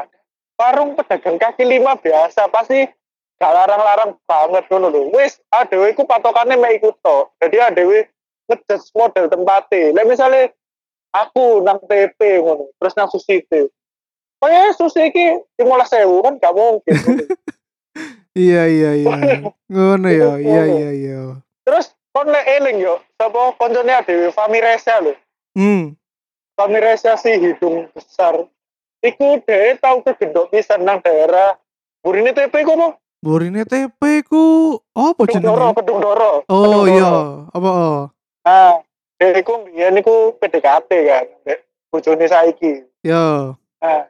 Warung 0.58 0.98
pedagang 0.98 1.38
kaki 1.38 1.70
lima 1.70 1.96
biasa 2.02 2.50
pasti 2.50 2.90
gak 3.38 3.54
larang-larang 3.54 4.18
banget 4.26 4.66
ngono 4.74 4.90
lho. 4.90 5.02
Wis 5.14 5.38
adewe 5.54 5.94
iku 5.94 6.10
patokannya 6.10 6.58
mek 6.58 6.82
iku 6.82 6.98
tok. 7.06 7.38
Jadi 7.38 7.58
adewe 7.62 8.10
ngejudge 8.50 8.90
model 8.98 9.30
tempatnya. 9.30 9.94
Lah 9.94 10.06
misalnya 10.10 10.50
aku 11.14 11.62
nang 11.62 11.78
TP 11.86 12.42
ngono, 12.42 12.74
terus 12.82 12.98
nang 12.98 13.10
sushi 13.14 13.46
itu. 13.46 13.70
Kayak 14.42 14.74
sushi 14.82 15.14
iki 15.14 15.26
15.000 15.62 16.26
kan 16.26 16.34
gak 16.42 16.56
mungkin. 16.58 16.94
Iya 18.38 18.64
iya 18.70 18.92
iya. 18.96 19.16
Ngono 19.74 20.08
ya. 20.08 20.38
Iya 20.40 20.64
iya 20.70 20.90
iya. 20.94 21.22
terus 21.66 21.94
kon 22.14 22.28
lek 22.28 22.46
eling 22.60 22.82
yo, 22.82 23.00
sapa 23.18 23.54
koncone 23.56 23.94
adewe 23.94 24.34
Fami 24.34 24.60
Reza 24.60 25.00
lho. 25.02 25.14
Hmm. 25.58 25.96
Pamiresa 26.60 27.16
si 27.16 27.32
hidung 27.40 27.88
besar. 27.96 28.36
Iku 29.00 29.40
deh 29.48 29.80
tahu 29.80 30.04
ke 30.04 30.12
gendok 30.20 30.52
pisan 30.52 30.84
nang 30.84 31.00
daerah 31.00 31.56
Burine 32.04 32.36
TP 32.36 32.68
ku 32.68 32.76
apa? 32.76 33.00
Burine 33.24 33.64
TP 33.64 34.28
ku 34.28 34.76
apa 34.92 35.24
Kedung 35.24 35.44
Doro, 35.44 35.72
jenenge? 35.72 35.78
Kedung 35.80 36.00
Doro. 36.04 36.32
Oh 36.52 36.84
iya, 36.84 37.12
apa 37.48 37.70
oh. 37.72 38.00
Nah, 38.44 38.84
dia 39.16 39.40
iku 39.40 39.64
mbiyen 39.64 40.00
iku 40.04 40.36
PDKT 40.36 40.92
kan, 41.08 41.26
bojone 41.92 42.28
saiki. 42.28 42.84
Yo. 43.08 43.56
Nah, 43.80 44.08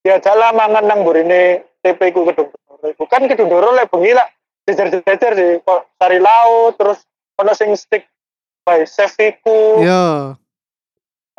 dia 0.00 0.16
jalan 0.24 0.56
mangan 0.56 0.88
nang 0.88 1.04
burine 1.04 1.64
TP 1.84 2.12
ku 2.16 2.24
Kedung 2.28 2.48
Doro. 2.48 2.86
Iku 2.88 3.04
kan 3.04 3.28
Kedung 3.28 3.52
Doro 3.52 3.76
lek 3.76 3.92
bengi 3.92 4.16
lah 4.16 4.28
jejer-jejer 4.64 5.32
sih, 5.36 5.52
kok 5.64 5.92
sari 6.00 6.16
laut 6.16 6.80
terus 6.80 7.04
ono 7.40 7.52
sing 7.56 7.72
stick 7.74 8.04
by 8.68 8.84
chef 8.84 9.16
iku. 9.16 9.80
Yo. 9.80 10.36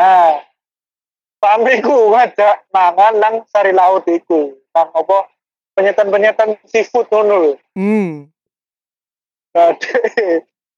Nah, 0.01 0.41
pamiku 1.37 2.09
ngajak 2.17 2.65
mangan 2.73 3.13
nang 3.21 3.35
sari 3.53 3.69
laut 3.71 4.05
iku. 4.09 4.57
Nang 4.73 4.89
apa 4.97 5.29
penyetan-penyetan 5.77 6.57
seafood 6.65 7.05
ngono 7.13 7.35
lho. 7.37 7.53
Hmm. 7.77 8.27
Nah, 9.53 9.77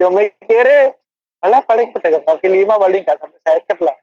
yo 0.01 0.08
mikirnya 0.12 0.98
alah 1.39 1.63
paling 1.63 1.96
pedagang 1.96 2.24
kaki 2.27 2.48
lima 2.51 2.75
paling 2.75 3.08
gak 3.08 3.20
sampai 3.20 3.39
seket 3.44 3.80
lah. 3.80 3.98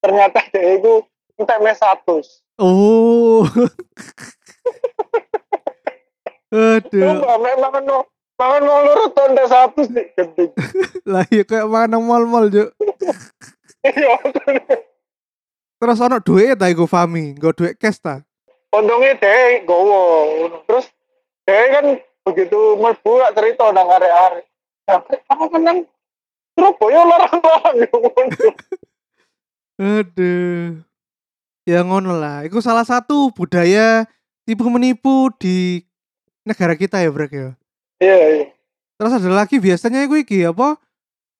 Ternyata 0.00 0.40
dia 0.52 0.80
itu 0.80 1.04
entek 1.36 1.60
mes 1.60 1.76
satu. 1.76 2.24
Oh. 2.56 3.44
Aduh. 6.52 7.20
Memang 7.42 7.84
no 7.84 8.15
mangan 8.36 8.62
mau 8.62 8.80
lurut 8.84 9.12
entek 9.16 9.46
satu 9.48 9.80
sih 9.88 10.06
gending. 10.12 10.52
Lah 11.12 11.24
iya 11.32 11.42
kayak 11.42 11.66
mana 11.66 11.96
mall-mall, 11.96 12.52
Juk. 12.52 12.70
Iya, 13.80 14.18
Terus 15.76 16.00
ono 16.00 16.18
duit 16.20 16.56
ta 16.56 16.68
iku 16.68 16.88
Fami, 16.88 17.36
nggo 17.36 17.52
duit 17.52 17.76
cash 17.76 18.00
ta. 18.00 18.24
untungnya 18.72 19.16
dia 19.16 19.64
gowo. 19.64 20.02
Terus 20.68 20.88
dia 21.48 21.64
kan 21.72 21.86
begitu 22.26 22.76
mlebu 22.76 23.10
gak 23.22 23.34
cerita 23.36 23.72
nang 23.72 23.88
arek-arek. 23.88 24.44
Kan 24.84 25.62
nang 25.64 25.78
Surabaya 26.56 27.00
larang-larang. 27.04 27.76
Aduh. 29.76 30.80
Ya 31.68 31.80
ngono 31.84 32.16
lah. 32.16 32.44
Iku 32.48 32.64
salah 32.64 32.84
satu 32.84 33.28
budaya 33.32 34.08
tipu 34.48 34.64
menipu 34.72 35.28
di 35.36 35.84
negara 36.48 36.72
kita 36.72 37.00
ya, 37.04 37.12
Brek 37.12 37.32
ya. 37.32 37.48
Iya, 37.96 38.16
iya. 38.36 38.44
Terus 38.96 39.12
ada 39.12 39.30
lagi 39.32 39.56
biasanya 39.60 40.04
iku 40.04 40.20
iki 40.20 40.44
apa? 40.44 40.76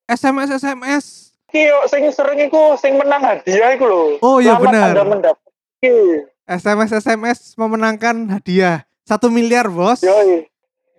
SMS 0.09 0.61
SMS. 0.61 1.05
Yo 1.57 1.89
sing 1.89 2.05
sering 2.13 2.49
iku 2.49 2.77
sing 2.77 3.01
menang 3.01 3.25
hadiah 3.25 3.73
iku 3.73 3.89
lho. 3.89 4.03
Oh, 4.21 4.45
iya, 4.45 4.61
benar. 4.61 4.93
Anda 4.93 5.09
mendapat. 5.09 5.51
SMS 6.47 6.95
SMS 6.95 7.59
memenangkan 7.59 8.29
hadiah 8.29 8.85
satu 9.09 9.33
miliar 9.33 9.73
bos. 9.73 10.05
Yo, 10.05 10.13
iya. 10.27 10.45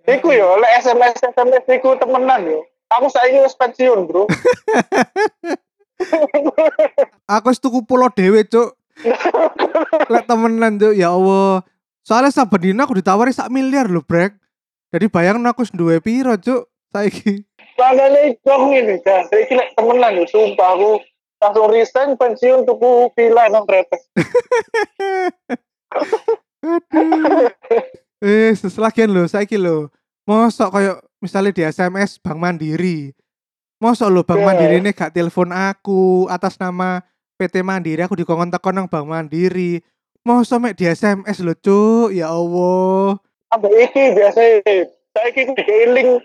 Iku 0.08 0.32
yo 0.32 0.56
lek 0.56 0.72
SMS 0.80 1.20
SMS 1.20 1.68
iku 1.68 1.92
temenan 2.00 2.40
yo. 2.48 2.64
Aku 2.88 3.12
saiki 3.12 3.44
wis 3.44 3.52
pensiun, 3.52 4.08
Bro. 4.08 4.24
Aku 7.36 7.52
wis 7.52 7.60
tuku 7.60 7.84
pulau 7.84 8.08
dewe 8.08 8.40
cuk. 8.48 8.72
Lek 10.12 10.24
temenan 10.24 10.80
cuk 10.80 10.96
ya 10.96 11.12
Allah. 11.12 11.60
Soalnya 12.00 12.32
saben 12.32 12.72
dina 12.72 12.88
aku 12.88 12.96
ditawari 12.96 13.36
sak 13.36 13.52
miliar 13.52 13.92
lho 13.92 14.00
brek. 14.00 14.32
Jadi 14.88 15.06
bayang 15.12 15.44
aku 15.44 15.68
duwe 15.76 16.00
piro 16.00 16.32
cuk 16.40 16.64
saiki. 16.88 17.44
Makanya 17.76 18.32
dong 18.40 18.72
ini 18.72 18.96
kan. 19.04 19.28
Saiki 19.28 19.52
lek 19.52 19.76
temenan 19.76 20.16
yo 20.16 20.24
sumpah 20.24 20.74
aku 20.74 20.90
langsung 21.38 21.68
resign 21.70 22.10
pensiun 22.16 22.64
tuku 22.64 23.12
villa 23.14 23.46
nang 23.52 23.68
Tretes. 23.68 24.02
Aduh. 26.64 27.52
Eh, 28.18 28.50
seselagian 28.56 29.14
lho 29.14 29.30
saiki 29.30 29.54
lho. 29.54 29.92
Mosok 30.26 30.74
kayak 30.74 30.98
misalnya 31.22 31.54
di 31.54 31.62
SMS 31.62 32.18
Bank 32.18 32.40
Mandiri. 32.40 33.14
Mosok 33.78 34.08
lho 34.10 34.20
Bank 34.26 34.42
Iya. 34.42 34.46
Mandiri 34.50 34.76
ini 34.82 34.90
gak 34.90 35.14
telepon 35.14 35.54
aku 35.54 36.26
atas 36.26 36.58
nama 36.58 37.04
PT 37.38 37.62
Mandiri 37.62 38.02
aku 38.02 38.18
dikongkon 38.18 38.50
tekon 38.50 38.74
nang 38.74 38.88
Bank 38.90 39.06
Mandiri. 39.06 39.84
Mosok 40.26 40.58
mek 40.58 40.74
di 40.74 40.90
SMS 40.90 41.38
lho 41.44 41.54
cuk, 41.54 42.10
ya 42.10 42.32
Allah. 42.34 43.22
Ambek 43.48 43.72
iki 43.88 44.02
biasa 44.12 44.40
saiki 45.16 45.40
ku 45.48 45.52
dikeling 45.56 46.20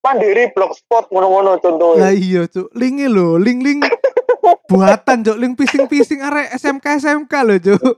mandiri 0.00 0.48
blogspot 0.54 1.10
ngono-ngono 1.12 1.58
Lah 1.58 1.60
contohnya. 1.60 2.10
iya 2.14 2.46
cuk, 2.46 2.70
linke 2.72 3.10
lho, 3.10 3.36
link-link 3.36 3.84
buatan 4.70 5.26
cuk, 5.26 5.36
link 5.36 5.58
pising-pising 5.58 6.22
arek 6.22 6.54
SMK 6.56 6.86
SMK 7.02 7.32
lho 7.44 7.56
cuk. 7.58 7.92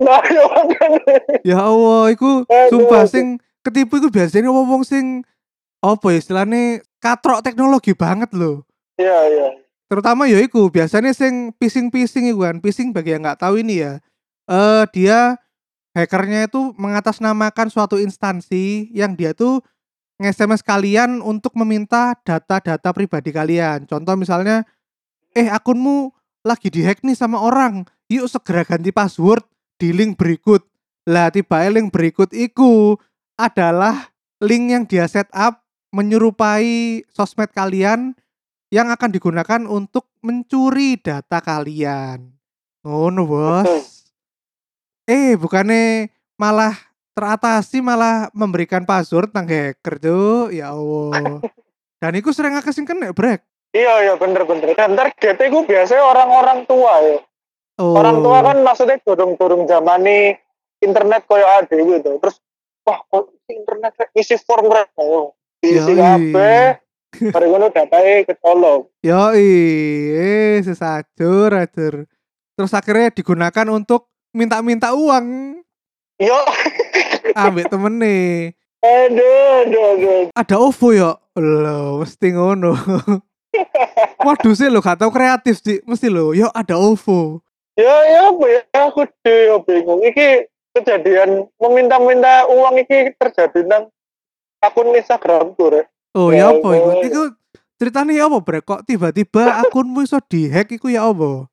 Nah, 0.00 0.24
makanya. 0.24 1.16
Ya 1.44 1.60
Allah, 1.60 2.08
iku 2.08 2.48
sumpah 2.72 3.04
sing 3.04 3.36
ketipu 3.60 4.00
iku 4.00 4.08
biasanya 4.08 4.48
wong 4.48 4.80
sing 4.80 5.20
apa 5.84 6.06
ya 6.12 6.18
istilahnya 6.24 6.80
katrok 7.00 7.44
teknologi 7.44 7.92
banget 7.92 8.32
loh. 8.32 8.64
Iya, 8.96 9.18
iya. 9.28 9.48
terutama 9.90 10.30
ya 10.30 10.38
iku 10.38 10.70
biasanya 10.70 11.10
sing 11.12 11.52
phishing-phishing 11.60 12.32
iku 12.32 12.48
kan. 12.48 12.64
Phishing 12.64 12.96
bagi 12.96 13.12
yang 13.12 13.26
nggak 13.26 13.42
tahu 13.44 13.60
ini 13.60 13.84
ya. 13.84 13.92
Eh 14.48 14.84
dia 14.96 15.36
hackernya 15.94 16.46
itu 16.46 16.72
mengatasnamakan 16.78 17.68
suatu 17.70 17.98
instansi 17.98 18.90
yang 18.94 19.18
dia 19.18 19.34
tuh 19.34 19.62
nge-SMS 20.20 20.60
kalian 20.60 21.24
untuk 21.24 21.56
meminta 21.56 22.12
data-data 22.20 22.92
pribadi 22.92 23.32
kalian. 23.32 23.88
Contoh 23.88 24.14
misalnya, 24.20 24.68
eh 25.32 25.48
akunmu 25.48 26.12
lagi 26.44 26.68
dihack 26.68 27.00
nih 27.00 27.16
sama 27.16 27.40
orang, 27.40 27.88
yuk 28.12 28.28
segera 28.28 28.62
ganti 28.68 28.92
password 28.92 29.42
di 29.80 29.96
link 29.96 30.20
berikut. 30.20 30.64
Lah 31.08 31.32
tiba 31.32 31.64
link 31.72 31.88
berikut 31.88 32.36
iku 32.36 33.00
adalah 33.40 34.12
link 34.44 34.64
yang 34.68 34.84
dia 34.84 35.08
set 35.08 35.32
up 35.32 35.64
menyerupai 35.90 37.02
sosmed 37.10 37.50
kalian 37.50 38.14
yang 38.70 38.92
akan 38.92 39.10
digunakan 39.10 39.66
untuk 39.66 40.12
mencuri 40.22 41.00
data 41.00 41.42
kalian. 41.42 42.30
Ngono, 42.86 43.26
Bos. 43.26 43.99
Eh, 45.10 45.34
bukannya 45.34 46.06
malah 46.38 46.78
teratasi 47.18 47.82
malah 47.82 48.30
memberikan 48.30 48.86
password 48.86 49.34
nang 49.34 49.50
hacker 49.50 49.98
tuh. 49.98 50.54
Ya 50.54 50.70
Allah. 50.70 51.42
Dan 51.98 52.12
itu 52.14 52.30
sering 52.30 52.54
akeh 52.54 52.70
sing 52.70 52.86
kena 52.86 53.10
brek. 53.10 53.42
Iya 53.74 54.06
iya 54.06 54.14
bener 54.14 54.46
bener. 54.46 54.70
Dan 54.78 54.94
targetnya 54.94 55.50
gue 55.50 55.62
biasanya 55.66 56.02
orang-orang 56.06 56.62
tua 56.70 56.94
ya. 57.02 57.18
Oh. 57.82 57.98
Orang 57.98 58.22
tua 58.22 58.38
kan 58.46 58.62
maksudnya 58.62 59.02
turung-turung 59.02 59.66
zaman 59.66 60.06
nih 60.06 60.38
internet 60.78 61.26
koyo 61.26 61.42
ada 61.42 61.74
gitu. 61.74 62.10
Terus 62.22 62.36
wah 62.86 63.02
kok 63.02 63.34
internet 63.50 63.92
isi 64.14 64.38
form. 64.38 64.70
Oh, 64.94 65.34
isi 65.58 65.90
Yoi. 65.90 65.98
kabeh. 65.98 66.62
Mari 67.34 67.46
ngono 67.50 67.74
datanya 67.74 68.22
ketolong. 68.30 68.86
Yo 69.02 69.34
eh 69.34 70.62
sesajur 70.62 71.50
ajur. 71.58 72.06
Terus 72.54 72.70
akhirnya 72.70 73.10
digunakan 73.10 73.66
untuk 73.74 74.06
minta-minta 74.30 74.94
uang 74.94 75.58
Yo, 76.20 76.36
ambek 77.32 77.72
temen 77.72 77.96
nih. 77.96 78.52
aduh, 78.84 79.64
aduh, 79.64 79.84
aduh. 79.96 80.22
Ada 80.36 80.56
OVO 80.60 80.88
ya? 80.92 81.16
Loh, 81.40 82.04
mesti 82.04 82.28
ngono. 82.36 82.76
Modusnya 84.24 84.68
lo 84.68 84.84
gak 84.84 85.00
tau 85.00 85.08
kreatif 85.08 85.64
sih, 85.64 85.80
mesti 85.88 86.12
lo. 86.12 86.36
Yo 86.36 86.52
ada 86.52 86.76
OVO. 86.76 87.40
Ya, 87.72 87.96
ya, 88.04 88.20
apa 88.28 88.44
ya? 88.46 88.60
Aku 88.92 89.08
ya 89.24 89.56
bingung. 89.64 90.04
Iki 90.04 90.52
kejadian 90.76 91.48
meminta-minta 91.56 92.44
uang 92.52 92.84
iki 92.84 93.16
terjadi 93.16 93.64
nang 93.64 93.88
akun 94.60 94.92
Instagram 94.92 95.56
tuh, 95.56 95.80
Rek. 95.80 95.86
Oh 96.14 96.30
Ya 96.34 96.52
ya 96.52 96.58
apa 96.58 96.68
iku? 97.06 97.32
Ceritanya 97.80 98.12
ya 98.12 98.28
apa 98.28 98.38
brek? 98.44 98.62
Kok 98.68 98.84
tiba-tiba 98.84 99.64
akunmu 99.64 100.04
iso 100.04 100.20
dihack 100.20 100.68
iku 100.76 100.92
ya 100.92 101.08
apa? 101.08 101.48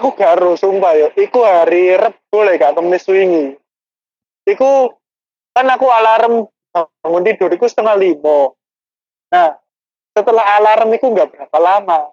Aku 0.00 0.16
garo 0.16 0.56
sumpah 0.56 0.92
ya. 0.96 1.08
Iku 1.12 1.44
hari 1.44 1.92
Rebo 1.96 2.38
lek 2.44 2.62
gak 2.62 2.74
kemis 2.78 3.04
wingi. 3.08 3.56
Iku 4.48 4.96
kan 5.52 5.68
aku 5.68 5.86
alarm 5.92 6.48
bangun 6.72 7.26
tidur 7.28 7.52
iku 7.52 7.68
setengah 7.68 8.00
lima. 8.00 8.56
Nah, 9.28 9.56
setelah 10.16 10.44
alarm 10.60 10.88
iku 10.96 11.12
nggak 11.12 11.28
berapa 11.32 11.58
lama. 11.60 12.08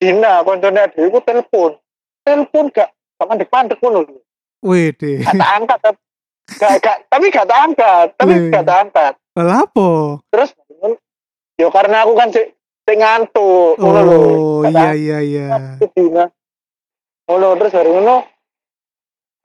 Dina 0.00 0.44
koncone 0.44 0.80
ada 0.80 1.00
iku 1.00 1.20
telepon. 1.24 1.76
Telepon 2.24 2.68
gak 2.72 2.92
gak 2.92 3.26
mandek-mandek 3.28 3.80
ngono 3.80 4.04
lho. 4.04 4.20
Wih 4.64 4.92
deh. 4.92 5.24
Gak 5.24 5.52
angkat 5.56 5.78
tapi 5.80 6.00
gak, 6.56 6.72
gak, 6.84 6.96
tapi 7.08 7.24
gak 7.32 7.48
tak 7.48 7.60
angkat, 7.64 8.06
tapi 8.16 8.32
Wih. 8.36 8.52
gak 8.52 8.64
tak 8.64 8.78
angkat. 8.88 9.12
Lah 9.36 9.64
apa? 9.64 9.90
Terus 10.32 10.50
ya 11.56 11.68
karena 11.68 12.04
aku 12.04 12.12
kan 12.16 12.28
sik 12.32 12.52
ngantuk. 12.90 13.76
Oh 13.78 14.64
Gak 14.66 14.72
iya 14.72 14.90
iya 14.96 15.18
iya. 15.20 15.46
Aku 15.80 15.88
dina. 15.96 16.28
Ngono 17.30 17.54
terus 17.62 17.78
hari 17.78 17.94
ngono 17.94 18.26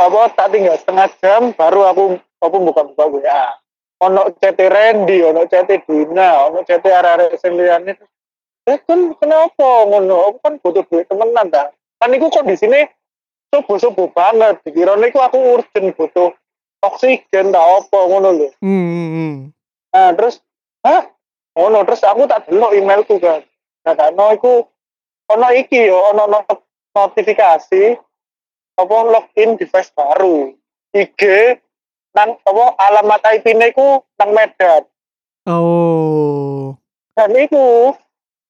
apa 0.01 0.33
tak 0.33 0.57
tinggal 0.57 0.73
setengah 0.73 1.05
jam 1.21 1.53
baru 1.53 1.85
aku 1.93 2.03
apa 2.17 2.57
buka-buka 2.57 3.05
WA. 3.13 3.45
Ono 4.01 4.33
chat 4.41 4.57
Randy, 4.57 5.21
ono 5.21 5.45
chat 5.45 5.69
Dina, 5.69 6.49
ono 6.49 6.65
chat 6.65 6.81
arek-arek 6.81 7.37
sing 7.37 7.53
liyane. 7.53 7.93
Eh 8.65 8.81
kan 8.89 9.13
kenapa 9.21 9.85
ngono? 9.85 10.33
Aku 10.33 10.37
kan 10.41 10.57
butuh 10.57 10.81
duit 10.89 11.05
temenan 11.05 11.53
ta. 11.53 11.69
Kan 12.01 12.09
iku 12.17 12.33
kondisine 12.33 12.89
subuh-subuh 13.53 14.09
banget. 14.17 14.65
Dikirane 14.65 15.13
iku 15.13 15.21
aku 15.21 15.37
urgent 15.37 15.93
butuh 15.93 16.33
oksigen 16.81 17.53
ta 17.53 17.61
apa 17.61 17.99
ngono 18.01 18.29
lho. 18.33 18.49
Hmm, 18.65 18.85
hmm, 18.89 19.09
hmm. 19.13 19.35
Nah, 19.93 20.09
terus 20.17 20.41
hah? 20.81 21.05
Ono 21.53 21.85
terus 21.85 22.01
aku 22.01 22.25
tak 22.25 22.49
delok 22.49 22.73
emailku 22.73 23.21
kan. 23.21 23.45
Nah, 23.85 23.93
karena 23.93 24.33
iku 24.33 24.65
ono 25.29 25.47
iki 25.53 25.85
yo 25.85 26.01
ono 26.09 26.25
not- 26.25 26.64
notifikasi 26.95 27.99
apa 28.79 28.95
login 29.11 29.59
device 29.59 29.91
baru. 29.91 30.55
IG 30.95 31.21
nang 32.15 32.39
apa 32.39 32.65
alamat 32.79 33.21
IP-ne 33.35 33.75
iku 33.75 33.99
nang 34.15 34.31
Medan. 34.31 34.87
Oh. 35.45 36.79
Dan 37.11 37.35
iku 37.35 37.91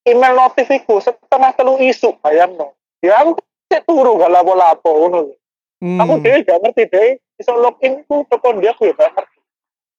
email 0.05 0.37
notif 0.37 0.69
iku 0.69 1.01
setengah 1.01 1.51
telu 1.57 1.81
isu 1.81 2.13
bayangno. 2.21 2.77
Ya 3.01 3.25
aku 3.25 3.41
cek 3.69 3.89
turu 3.89 4.21
gak 4.21 4.29
lapo-lapo 4.29 4.89
ngono. 4.93 5.33
Hmm. 5.81 5.99
Aku 6.01 6.21
dhewe 6.21 6.45
gak 6.45 6.61
ngerti 6.61 6.83
deh 6.89 7.09
iso 7.41 7.51
login 7.57 8.05
ku 8.05 8.23
telepon 8.29 8.61
dia 8.61 8.71
aku 8.71 8.89
ya 8.89 8.93
gak 8.93 9.11
ngerti. 9.17 9.37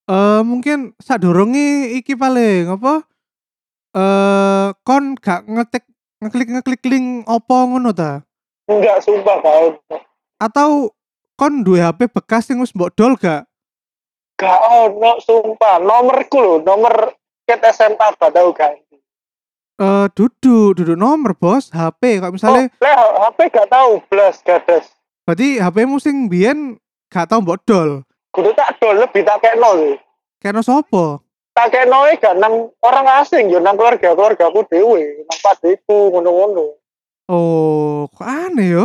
Eh 0.07 0.41
mungkin 0.47 0.95
sadurunge 1.03 1.99
iki 1.99 2.15
paling 2.15 2.71
apa? 2.71 3.03
Eh 3.95 4.69
kon 4.87 5.19
gak 5.19 5.47
ngetik 5.51 5.85
ngeklik 6.23 6.49
ngeklik 6.55 6.83
link 6.87 7.27
opo 7.27 7.75
ngono 7.75 7.91
ta? 7.91 8.26
Enggak 8.67 8.99
sumpah 9.03 9.39
kau. 9.41 9.79
Atau 10.43 10.91
kon 11.39 11.63
duwe 11.63 11.81
HP 11.81 12.11
bekas 12.11 12.51
sing 12.51 12.59
wis 12.59 12.75
mbok 12.75 12.93
dol 12.99 13.15
gak? 13.15 13.47
Gak 14.37 14.61
ono 14.69 15.17
sumpah 15.23 15.81
nomorku 15.81 16.39
lho 16.39 16.55
nomor 16.61 17.15
ket 17.47 17.63
SMA 17.73 18.09
gak 18.19 18.35
tau 18.35 18.51
ganti. 18.53 18.99
Eh 19.77 20.07
duduk 20.13 20.77
duduk 20.77 20.99
nomor 20.99 21.39
bos 21.39 21.71
HP 21.71 22.19
kok 22.19 22.29
Oh, 22.29 22.35
misalnya 22.35 22.65
le 22.81 22.93
HP 22.93 23.39
gak 23.55 23.71
tau 23.71 24.03
blas 24.11 24.43
gadas. 24.43 24.87
berarti 25.27 25.59
HP-mu 25.59 25.99
sing 25.99 26.27
biyen 26.27 26.79
gak 27.09 27.31
tau 27.31 27.41
mbok 27.41 27.63
dol. 27.65 28.03
Kudu 28.35 28.51
tak 28.53 28.77
dol 28.83 28.99
lebih 28.99 29.23
tak 29.25 29.41
kekno 29.41 29.71
lho. 29.73 29.91
Kena 30.43 30.61
sopo? 30.61 31.23
Tak 31.57 31.73
kekno 31.73 32.05
e 32.11 32.21
gak 32.21 32.37
nang 32.37 32.69
orang 32.85 33.25
asing 33.25 33.49
yo 33.49 33.57
nang 33.57 33.81
keluarga-keluarga 33.81 34.53
aku 34.53 34.69
dhewe, 34.69 35.25
nang 35.25 35.39
padeku 35.41 36.13
ngono-ngono. 36.13 36.77
Oh, 37.27 37.66
aneh 38.57 38.73
yo. 38.73 38.85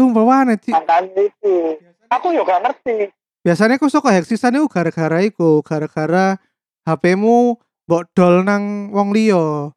Sumpah 0.00 0.24
aneh 0.48 0.56
Ci. 0.56 0.72
Mantan 0.72 1.12
itu. 1.12 1.76
Aku 2.08 2.32
yo 2.32 2.48
gak 2.48 2.64
ngerti. 2.64 3.12
Biasanya 3.44 3.76
aku 3.76 3.92
suka 3.92 4.08
hack 4.08 4.24
sisan 4.24 4.56
iku 4.56 4.66
gara-gara 4.72 5.20
iku, 5.20 5.60
gara-gara 5.60 6.40
HP-mu 6.88 7.60
mbok 7.84 8.02
dol 8.16 8.40
nang 8.48 8.88
wong 8.96 9.12
liya. 9.12 9.68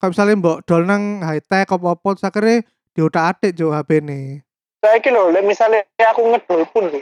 Kayak 0.00 0.10
misalnya 0.16 0.40
mbok 0.40 0.58
dol 0.64 0.82
nang 0.88 1.20
high 1.20 1.44
tech 1.44 1.68
apa-apa 1.68 2.16
terus 2.16 2.24
akhirnya 2.24 2.64
diutak-atik 2.96 3.52
jo 3.52 3.68
HP-ne. 3.76 4.40
Saiki 4.80 5.12
lho, 5.12 5.28
lek 5.32 5.44
misale 5.44 5.88
aku 6.00 6.24
ngedol 6.32 6.64
pun 6.72 6.88
lho. 6.88 7.00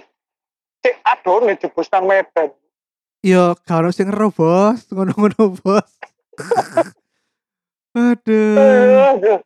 Cek 0.82 0.98
adone 1.06 1.54
jebus 1.54 1.86
nang 1.94 2.10
Medan. 2.10 2.50
Yo, 3.22 3.54
ono 3.54 3.94
sing 3.94 4.10
ngero, 4.10 4.34
Bos. 4.34 4.82
Ngono-ngono, 4.90 5.54
Bos. 5.62 5.90
Aduh. 7.94 9.38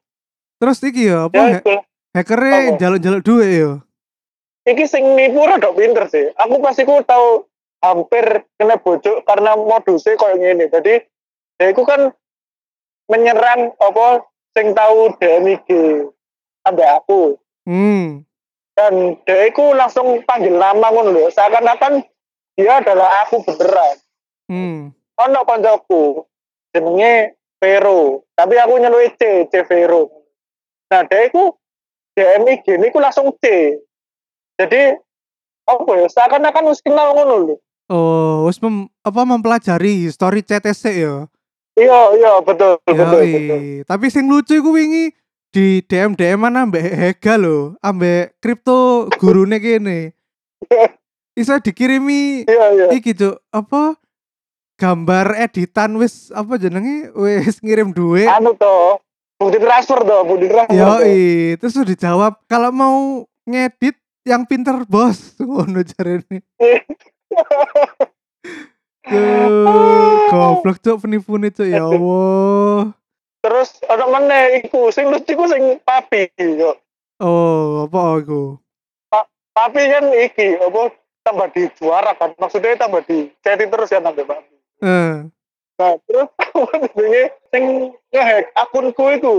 Terus 0.56 0.80
iki 0.80 1.12
yo, 1.12 1.28
apa 1.28 1.60
ya. 1.60 1.60
Hackernya 2.16 2.80
jaluk-jaluk 2.80 3.20
duit 3.20 3.50
yo. 3.60 3.70
iki 4.66 4.88
sing 4.88 5.04
nipu 5.14 5.44
rada 5.46 5.70
pinter 5.76 6.08
sih. 6.10 6.32
Aku 6.34 6.58
pasti 6.58 6.82
ku 6.82 6.98
tahu 7.04 7.44
hampir 7.84 8.42
kena 8.58 8.80
bojok 8.80 9.22
karena 9.22 9.54
modusnya 9.54 10.18
kayak 10.18 10.40
gini. 10.42 10.64
Jadi 10.66 10.94
dia 11.60 11.66
itu 11.70 11.82
kan 11.86 12.10
menyerang 13.06 13.70
apa 13.78 14.26
sing 14.56 14.74
tahu 14.74 15.14
DMIG 15.20 15.68
sampai 16.66 16.86
aku 16.98 17.38
Hmm. 17.66 18.22
dan 18.78 19.18
dia 19.26 19.50
itu 19.50 19.74
langsung 19.74 20.22
panggil 20.22 20.54
nama 20.54 20.86
ngono 20.90 21.10
lho. 21.10 21.24
Seakan-akan 21.30 22.02
dia 22.54 22.78
adalah 22.78 23.26
aku 23.26 23.42
beneran. 23.42 23.96
Hmm. 24.46 24.78
Ono 25.18 25.40
koncoku 25.42 26.22
jenenge 26.70 27.34
Vero, 27.56 28.22
tapi 28.36 28.54
aku 28.60 28.78
nyeluk 28.78 29.16
C, 29.18 29.48
C 29.50 29.64
Vero. 29.66 30.12
Nah, 30.92 31.02
dia 31.08 31.26
itu 31.26 31.56
DMIG 32.16 32.80
ini 32.80 32.88
ku 32.88 32.98
langsung 32.98 33.28
C. 33.38 33.76
Jadi 34.56 34.96
apa 35.68 35.90
ya 36.00 36.06
seakan-akan 36.08 36.72
wis 36.72 36.80
kenal 36.80 37.12
ngono 37.12 37.34
lho. 37.44 37.54
Oh, 37.86 38.48
wis 38.48 38.58
mem, 38.58 38.88
apa 39.04 39.22
mempelajari 39.22 40.08
histori 40.08 40.42
CTC 40.42 41.06
yo. 41.06 41.28
Iya, 41.76 42.16
iya, 42.16 42.32
betul, 42.40 42.80
betul, 42.82 43.04
Yoi. 43.04 43.30
betul. 43.36 43.60
Tapi 43.84 44.06
sing 44.08 44.24
lucu 44.26 44.56
iku 44.56 44.72
wingi 44.72 45.12
di 45.52 45.84
DM 45.84 46.16
DM 46.16 46.40
mana 46.40 46.64
ambek 46.64 46.82
Hega 46.82 47.36
lho, 47.36 47.76
ambek 47.84 48.32
kripto 48.40 49.06
gurune 49.20 49.60
kene. 49.60 50.16
Bisa 51.36 51.60
dikirimi 51.60 52.48
Iya, 52.48 52.66
iya. 52.72 52.86
iki 52.96 53.12
cuk, 53.12 53.36
apa 53.52 54.00
gambar 54.80 55.36
editan 55.36 56.00
wis 56.00 56.32
apa 56.32 56.56
jenenge 56.56 57.12
wis 57.12 57.60
ngirim 57.60 57.92
duit 57.92 58.24
Anu 58.28 58.56
toh, 58.56 58.96
bukti 59.36 59.58
transfer 59.58 59.98
tuh 60.00 60.20
bukti 60.22 60.46
transfer 60.46 60.72
Yo, 60.72 60.90
tuh. 60.96 61.04
terus 61.58 61.74
udah 61.74 61.88
dijawab 61.88 62.32
kalau 62.46 62.70
mau 62.70 62.96
ngedit 63.44 63.94
yang 64.22 64.42
pinter 64.42 64.82
bos. 64.84 65.32
Ngono 65.38 65.80
jarene. 65.82 66.42
Tuh, 69.06 70.26
goblok 70.28 70.78
cuk 70.80 70.96
penipune 70.98 71.48
cuk 71.48 71.62
ya 71.64 71.84
Allah. 71.84 72.90
terus 73.38 73.78
ada 73.86 74.10
mana 74.10 74.50
iku 74.58 74.90
sing 74.90 75.06
lucu 75.06 75.30
iku 75.30 75.46
sing 75.46 75.78
papi 75.80 76.26
yo 76.34 76.74
Oh, 77.16 77.86
apa 77.86 78.18
aku? 78.18 78.58
papi 79.54 79.82
kan 79.86 80.04
iki 80.12 80.58
apa 80.58 80.90
tambah 81.22 81.48
di 81.48 81.70
juara 81.72 82.12
kan 82.12 82.34
maksudnya 82.36 82.74
tambah 82.76 83.00
di 83.00 83.30
chatting 83.40 83.70
terus 83.70 83.88
ya 83.88 84.02
tambah 84.02 84.20
papi 84.20 84.54
Eh, 84.76 85.30
nah 85.76 85.92
terus 86.08 86.28
ini 86.96 87.28
sing 87.52 87.64
ngehack 88.12 88.48
akunku 88.56 89.04
itu. 89.12 89.34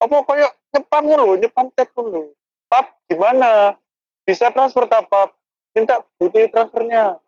Apa 0.00 0.24
koyo 0.24 0.48
nyepam 0.72 1.04
lho 1.04 1.36
nyepam 1.36 1.68
chat 1.76 1.92
lho. 1.94 2.32
Pap 2.72 2.96
gimana? 3.06 3.76
Bisa 4.24 4.48
transfer 4.50 4.88
tak 4.88 5.06
pap 5.12 5.36
minta 5.76 6.00
bukti 6.16 6.48
transfernya. 6.48 7.20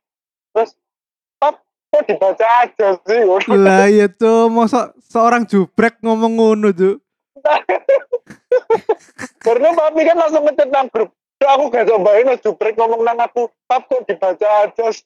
Terus 0.57 0.73
pap 1.37 1.61
kok 1.93 2.09
dibaca 2.09 2.47
aja 2.65 2.97
sih? 3.05 3.21
Lah 3.65 3.87
ya 3.93 4.09
tuh 4.09 4.49
masa 4.49 4.97
seorang 5.05 5.45
jubrek 5.45 6.01
ngomong 6.01 6.41
ngono 6.41 6.73
cuk. 6.73 7.05
karena 9.45 9.77
papi 9.77 10.01
kan 10.09 10.17
langsung 10.17 10.49
ngechat 10.49 10.73
nang 10.73 10.89
grup. 10.89 11.13
Cuk, 11.37 11.51
aku 11.51 11.65
gak 11.69 11.91
cobain 11.91 12.25
lo 12.25 12.41
jubrek 12.41 12.81
ngomong 12.81 13.05
nang 13.05 13.21
aku. 13.21 13.53
Pap 13.69 13.85
kok 13.93 14.09
dibaca 14.09 14.49
aja 14.65 14.89
sih 14.89 15.05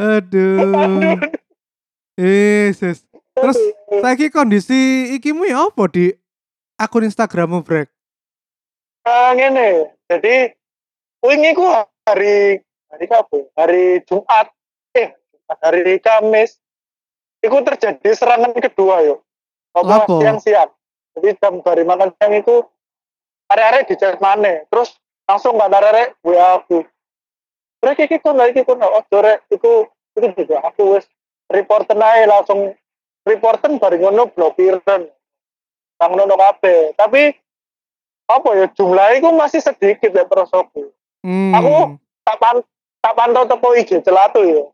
Aduh. 0.00 1.20
Yesus. 2.16 3.04
Terus 3.34 3.58
saiki 4.00 4.30
kondisi 4.30 5.10
ikimu 5.18 5.44
ya 5.44 5.66
apa 5.68 5.84
di 5.90 6.14
akun 6.78 7.04
Instagrammu, 7.04 7.66
Brek? 7.66 7.90
Ah, 9.04 9.34
ngene. 9.36 9.92
Jadi 10.08 10.54
wingi 11.20 11.50
ku 11.52 11.66
hari 12.06 12.62
hari 12.88 13.04
apa? 13.10 13.36
Hari 13.58 13.84
Jumat. 14.08 14.48
Eh, 14.94 15.12
hari 15.60 15.98
Kamis. 16.00 16.56
Iku 17.44 17.60
terjadi 17.60 18.16
serangan 18.16 18.56
kedua 18.56 19.04
yo. 19.04 19.20
Apa 19.76 20.08
siang-siang. 20.08 20.72
Jadi 21.18 21.36
jam 21.36 21.60
dari 21.60 21.84
makan 21.84 22.14
siang 22.16 22.32
itu 22.32 22.64
arek-arek 23.52 23.90
di 23.90 23.94
chat 24.00 24.16
mana. 24.22 24.64
Terus 24.70 24.96
langsung 25.28 25.60
gak 25.60 25.68
ada 25.68 25.92
arek 25.92 26.08
WA 26.24 26.62
aku. 26.62 26.86
Rek 27.84 28.08
iki 28.08 28.16
kon 28.18 28.40
iki 28.40 28.64
kon 28.64 28.80
oh 28.80 29.04
rek 29.20 29.44
iku 29.52 29.84
itu 30.16 30.26
juga 30.32 30.64
aku 30.64 30.96
wis 30.96 31.04
reporten 31.52 32.00
ae 32.00 32.24
langsung 32.24 32.72
reporten 33.28 33.76
bareng 33.76 34.00
ngono 34.00 34.32
blokiran. 34.32 35.04
Nang 36.00 36.10
ngono 36.16 36.34
kabeh. 36.34 36.96
Tapi 36.96 37.36
apa 38.24 38.48
ya 38.56 38.66
jumlahnya 38.72 39.20
itu 39.20 39.28
masih 39.36 39.60
sedikit 39.60 40.10
ya 40.10 40.24
terus 40.24 40.48
aku 40.52 40.88
Hmm. 41.24 41.56
Aku- 41.56 41.96
tak 42.20 42.36
pan 42.36 42.56
tak 43.00 43.16
pantau 43.16 43.48
teko 43.48 43.72
IG 43.72 44.00
celatu 44.04 44.44
ya 44.44 44.64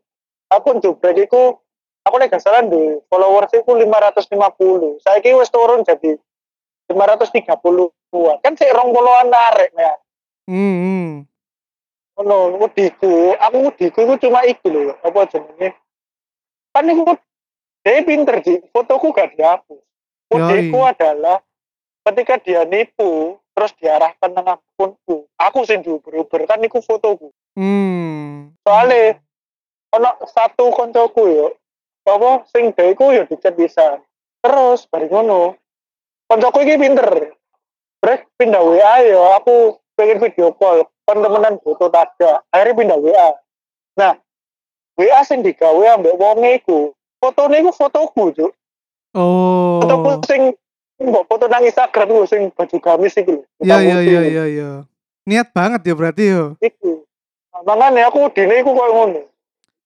akun 0.51 0.83
jubrek 0.83 1.15
iku 1.15 1.55
aku 2.03 2.15
nek 2.19 2.27
gak 2.27 2.43
salah 2.43 2.63
di 2.63 2.99
followers 3.07 3.51
iku 3.55 3.75
550 3.75 4.99
saiki 4.99 5.31
wis 5.31 5.47
turun 5.47 5.83
jadi 5.83 6.19
530 6.91 7.47
kan 8.43 8.53
sik 8.59 8.71
rong 8.75 8.91
puluhan 8.91 9.31
arek 9.31 9.71
ya 9.75 9.93
Hmm, 10.47 10.75
hmm. 10.75 11.07
Ngono 12.21 12.61
wediku 12.61 13.33
aku 13.33 13.57
wediku 13.73 13.97
iku 14.05 14.15
cuma 14.21 14.45
iki 14.45 14.69
lho 14.69 14.93
apa 15.01 15.25
jenenge? 15.25 15.73
Kan 16.69 16.85
iku 16.85 17.17
dia 17.81 18.05
pinter 18.05 18.37
sih 18.45 18.61
fotoku 18.69 19.09
gak 19.09 19.33
dihapus. 19.33 19.81
Wediku 20.29 20.85
adalah 20.85 21.41
ketika 22.05 22.37
dia 22.37 22.61
nipu 22.69 23.41
terus 23.57 23.73
diarahkan 23.81 24.31
nang 24.31 24.47
akunku 24.57 25.25
aku 25.35 25.59
sing 25.65 25.81
diuber-uber 25.81 26.45
kan 26.45 26.61
iku 26.61 26.79
fotoku. 26.85 27.33
Hmm. 27.51 28.55
soalnya 28.63 29.19
ono 29.91 30.23
satu 30.23 30.71
koncoku 30.71 31.23
yo 31.27 31.47
apa 32.07 32.47
sing 32.53 32.71
dia 32.77 32.93
iku 32.93 33.09
yo 33.09 33.25
dicat 33.25 33.57
bisa. 33.57 33.99
Terus 34.45 34.85
bari 34.87 35.09
ngono 35.09 35.57
koncoku 36.29 36.61
iki 36.61 36.77
pinter. 36.77 37.33
Brek 38.01 38.29
pindah 38.37 38.61
WA 38.61 38.95
yo 39.09 39.21
aku 39.37 39.81
pengen 39.97 40.21
video 40.21 40.53
call 40.57 40.85
kon 41.11 41.19
temenan 41.19 41.59
foto 41.59 41.91
tada 41.91 42.39
akhirnya 42.55 42.71
pindah 42.79 42.99
WA 43.03 43.29
nah 43.99 44.15
WA 44.95 45.19
sing 45.27 45.43
digawe 45.43 45.99
ambek 45.99 46.15
wonge 46.15 46.63
iku 46.63 46.95
fotone 47.19 47.59
iku 47.59 47.71
fotoku 47.75 48.31
cuk 48.31 48.51
Oh. 49.11 49.83
fotoku 49.83 50.23
sing 50.23 50.55
mbok 51.03 51.27
foto 51.27 51.51
nang 51.51 51.67
Instagram 51.67 52.15
ku 52.15 52.23
sing 52.23 52.47
baju 52.55 52.77
gamis 52.79 53.19
iku 53.19 53.35
lho 53.35 53.43
Iya, 53.59 53.83
iya, 53.83 53.97
iya, 53.99 54.21
iya, 54.23 54.43
iya. 54.47 54.69
Niat 55.27 55.51
banget 55.51 55.83
ya 55.83 55.93
berarti 55.99 56.23
yo. 56.31 56.55
iku 56.63 57.03
nah, 57.51 57.75
makanya 57.75 58.07
aku 58.07 58.31
dine 58.31 58.63
iku 58.63 58.71
koyo 58.71 58.91
ngono 58.95 59.21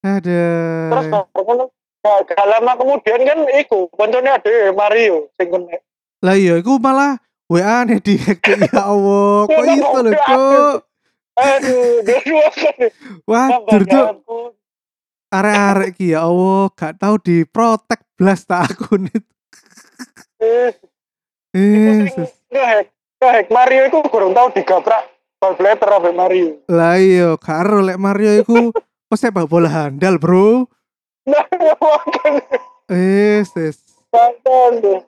terus 0.06 1.10
Ada. 1.10 1.26
baru 1.34 1.42
ngono 1.42 1.64
gak, 2.06 2.18
gak 2.30 2.46
lama 2.46 2.72
kemudian 2.78 3.22
kan 3.26 3.40
iku 3.58 3.90
koncone 3.90 4.30
ada 4.30 4.54
Mario 4.78 5.26
sing 5.42 5.50
kena 5.50 5.82
Lah 6.22 6.38
iya, 6.38 6.62
iku 6.62 6.78
malah 6.78 7.18
WA 7.50 7.86
nih 7.86 8.02
di 8.02 8.18
ya 8.18 8.82
Allah. 8.82 9.46
Kok 9.46 9.62
lho, 9.62 9.74
iya. 10.10 10.18
Cuk? 10.22 10.78
Aduh 11.36 12.02
dua 12.04 12.48
Waduh, 13.28 13.84
Cuk. 13.86 14.08
Arek-arek 15.36 16.00
ki 16.00 16.16
ya 16.16 16.24
Allah, 16.24 16.72
gak 16.72 16.96
tahu 17.02 17.16
di 17.20 17.44
protek 17.44 18.00
blas 18.16 18.48
tak 18.48 18.72
akun 18.72 19.12
itu. 19.12 19.34
Yesus. 21.56 22.32
ngehack 22.52 22.92
ngehack 23.20 23.48
Mario 23.48 23.82
iku 23.88 24.04
kurang 24.12 24.36
tahu 24.36 24.52
digabrak 24.52 25.08
bal 25.40 25.56
blater 25.56 25.88
sampai 25.88 26.12
Mario 26.12 26.60
Lah 26.68 27.00
iya, 27.00 27.40
karo 27.40 27.80
lek 27.80 27.96
Mario 27.96 28.44
iku 28.44 28.76
pesepak 29.08 29.48
bola 29.48 29.72
handal, 29.72 30.20
Bro. 30.20 30.68
nah 31.26 31.48
makan 31.48 32.34
tuh 34.84 35.00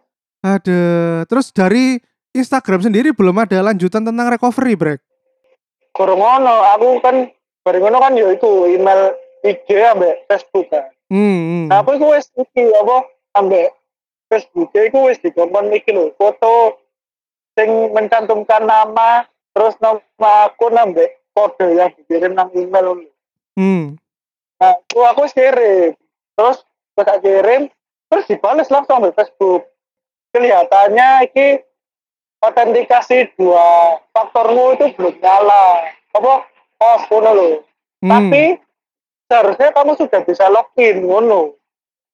Ada. 0.42 0.82
Terus 1.28 1.52
dari 1.54 2.00
Instagram 2.32 2.82
sendiri 2.86 3.12
belum 3.12 3.36
ada 3.38 3.60
lanjutan 3.62 4.02
tentang 4.06 4.28
recovery, 4.32 4.74
Brek. 4.78 5.00
Kurang 5.98 6.22
ngono 6.22 6.56
aku 6.78 7.02
kan 7.02 7.26
bareng 7.66 7.82
ngono 7.82 7.98
kan 7.98 8.14
ya 8.14 8.30
iku 8.30 8.70
email 8.70 9.18
IG 9.42 9.66
ambek 9.74 10.30
Facebook 10.30 10.70
kan 10.70 10.86
Hmm. 11.08 11.72
Nah, 11.72 11.84
aku 11.84 11.96
iku 11.96 12.12
wis 12.12 12.28
iki 12.36 12.68
apa 12.76 13.08
ambek 13.40 13.72
Facebook 14.28 14.76
iku 14.76 15.08
wis 15.08 15.20
dikompon 15.24 15.72
iki 15.72 15.96
lho, 15.96 16.12
foto 16.20 16.84
sing 17.56 17.96
mencantumkan 17.96 18.68
nama 18.68 19.24
terus 19.56 19.80
nama 19.80 20.52
akun 20.52 20.76
ambek 20.76 21.24
kode 21.32 21.80
yang 21.80 21.96
dikirim 21.96 22.36
nang 22.36 22.52
email 22.52 23.00
lho. 23.00 23.08
Hmm. 23.56 23.96
Nah, 24.60 24.76
aku 24.76 25.00
aku 25.08 25.22
kirim. 25.32 25.96
Terus 26.36 26.62
tak 27.00 27.24
kirim 27.24 27.72
terus 28.12 28.28
dibales 28.28 28.68
langsung 28.68 29.00
ambek 29.00 29.16
Facebook. 29.16 29.64
Kelihatannya 30.36 31.32
iki 31.32 31.64
autentikasi 32.42 33.34
dua 33.38 33.98
faktormu 34.14 34.78
itu 34.78 34.94
belum 34.98 35.16
nyala. 35.22 35.90
Apa? 36.14 36.34
Off 36.78 37.10
ngono 37.10 37.32
lho. 37.34 37.50
Hmm. 38.06 38.12
Tapi 38.14 38.44
seharusnya 39.26 39.74
kamu 39.74 39.92
sudah 39.98 40.22
bisa 40.22 40.46
login 40.54 41.02
ngono. 41.02 41.58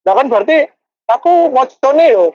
Nah 0.08 0.14
kan 0.16 0.28
berarti 0.32 0.68
aku 1.12 1.52
mau 1.52 1.68
yo. 2.00 2.32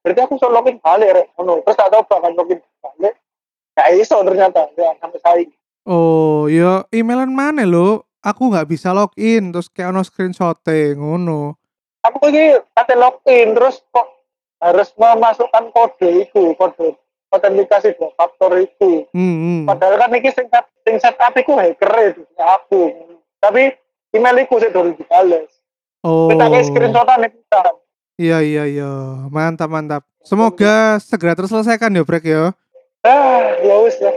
Berarti 0.00 0.20
aku 0.24 0.40
bisa 0.40 0.48
login 0.48 0.80
balik 0.80 1.10
rek 1.12 1.26
ngono. 1.36 1.60
Terus 1.64 1.76
tak 1.76 1.92
coba 1.92 2.24
kan 2.24 2.32
login 2.32 2.60
balik. 2.80 3.14
Gak 3.76 3.88
iso 3.96 4.16
ternyata 4.24 4.72
ya 4.76 4.96
sampai 4.98 5.20
saya. 5.20 5.46
Oh, 5.88 6.44
ya 6.48 6.84
emailan 6.92 7.32
mana 7.32 7.64
lo? 7.64 8.04
Aku 8.20 8.52
nggak 8.52 8.68
bisa 8.68 8.92
login 8.92 9.48
terus 9.48 9.72
kayak 9.72 9.96
ono 9.96 10.04
screenshot 10.04 10.60
ngono. 10.96 11.56
Aku 12.04 12.20
ini 12.28 12.56
kate 12.76 12.96
login 12.96 13.56
terus 13.56 13.80
kok 13.92 14.08
harus 14.60 14.92
memasukkan 15.00 15.72
kode 15.72 16.28
itu, 16.28 16.52
kode 16.56 16.99
autentikasi 17.30 17.94
dua 17.96 18.10
faktor 18.18 18.58
itu. 18.58 19.06
Hmm. 19.14 19.36
hmm. 19.38 19.60
Padahal 19.70 19.96
kan 19.96 20.10
ini 20.14 20.30
sing, 20.34 20.46
sing 20.82 20.96
setup 20.98 21.34
iku 21.38 21.54
hacker 21.56 21.92
itu 22.10 22.22
aku. 22.36 22.82
Tapi 23.38 23.72
email 24.12 24.44
iku 24.44 24.58
sih 24.58 24.70
dulu 24.74 24.92
dibales. 24.98 25.48
Oh. 26.02 26.28
Kita 26.28 26.44
kayak 26.50 26.66
screenshotan 26.66 27.30
bisa. 27.30 27.60
Iya 28.20 28.38
iya 28.44 28.64
iya. 28.68 28.92
Mantap 29.32 29.70
mantap. 29.72 30.02
Semoga 30.20 31.00
segera 31.00 31.32
terselesaikan 31.32 31.96
ya, 31.96 32.04
Brek 32.04 32.28
ya. 32.28 32.52
Ah, 33.00 33.56
ya 33.64 33.80
wis 33.80 33.96
lah. 34.04 34.12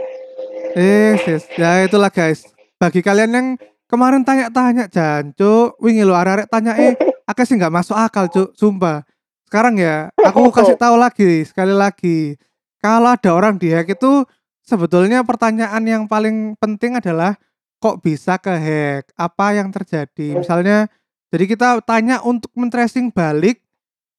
Eh, 0.76 1.16
yes. 1.24 1.48
ya 1.56 1.88
itulah 1.88 2.12
guys. 2.12 2.44
Bagi 2.76 3.00
kalian 3.00 3.30
yang 3.32 3.46
kemarin 3.88 4.20
tanya-tanya 4.26 4.90
Jancu, 4.92 5.72
wingi 5.80 6.04
lo 6.04 6.12
arek-arek 6.12 6.50
tanya 6.52 6.76
eh, 6.76 6.92
akeh 7.30 7.44
sih 7.48 7.56
nggak 7.56 7.72
masuk 7.72 7.96
akal, 7.96 8.28
Cuk, 8.28 8.52
sumpah. 8.52 9.06
Sekarang 9.48 9.78
ya, 9.78 10.12
aku 10.20 10.50
kasih 10.52 10.76
tahu 10.76 11.00
lagi 11.00 11.46
sekali 11.48 11.72
lagi. 11.72 12.36
Kalau 12.84 13.16
ada 13.16 13.30
orang 13.32 13.56
dihack 13.56 13.96
itu 13.96 14.28
sebetulnya 14.60 15.24
pertanyaan 15.24 15.80
yang 15.88 16.02
paling 16.04 16.52
penting 16.60 17.00
adalah 17.00 17.32
kok 17.80 18.04
bisa 18.04 18.36
ke 18.36 18.52
hack? 18.52 19.08
Apa 19.16 19.56
yang 19.56 19.72
terjadi? 19.72 20.36
Misalnya 20.36 20.92
jadi 21.32 21.48
kita 21.48 21.80
tanya 21.88 22.20
untuk 22.20 22.52
men-tracing 22.52 23.08
balik 23.08 23.64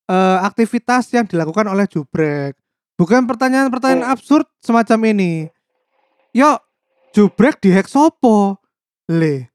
eh, 0.09 0.37
aktivitas 0.41 1.13
yang 1.13 1.29
dilakukan 1.29 1.69
oleh 1.69 1.85
jubrek. 1.85 2.57
Bukan 2.97 3.29
pertanyaan-pertanyaan 3.29 4.09
Hmm. 4.09 4.13
absurd 4.17 4.49
semacam 4.61 5.13
ini. 5.13 5.45
Yo, 6.33 6.57
jubrek 7.13 7.61
dihack 7.61 7.85
sopo? 7.85 8.57
Le. 9.05 9.49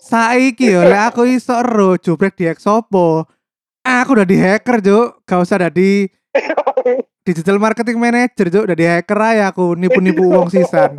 Saiki 0.00 0.72
yo, 0.72 0.80
le 0.84 0.96
aku 0.96 1.28
iso 1.28 1.52
ero 1.60 2.00
jubrek 2.00 2.32
dihack 2.32 2.60
sopo. 2.60 3.28
Aku 3.84 4.16
udah 4.16 4.24
di 4.24 4.40
hacker, 4.40 4.80
Juk. 4.80 5.20
Gak 5.28 5.40
usah 5.44 5.60
ada 5.60 5.68
di 5.68 6.08
digital 7.24 7.56
marketing 7.56 7.96
manager, 7.96 8.46
Juk. 8.52 8.62
Udah 8.68 8.76
di 8.76 8.86
hacker 8.86 9.18
aja 9.18 9.50
aku 9.50 9.72
nipu-nipu 9.74 10.22
uang 10.32 10.52
sisan. 10.52 10.94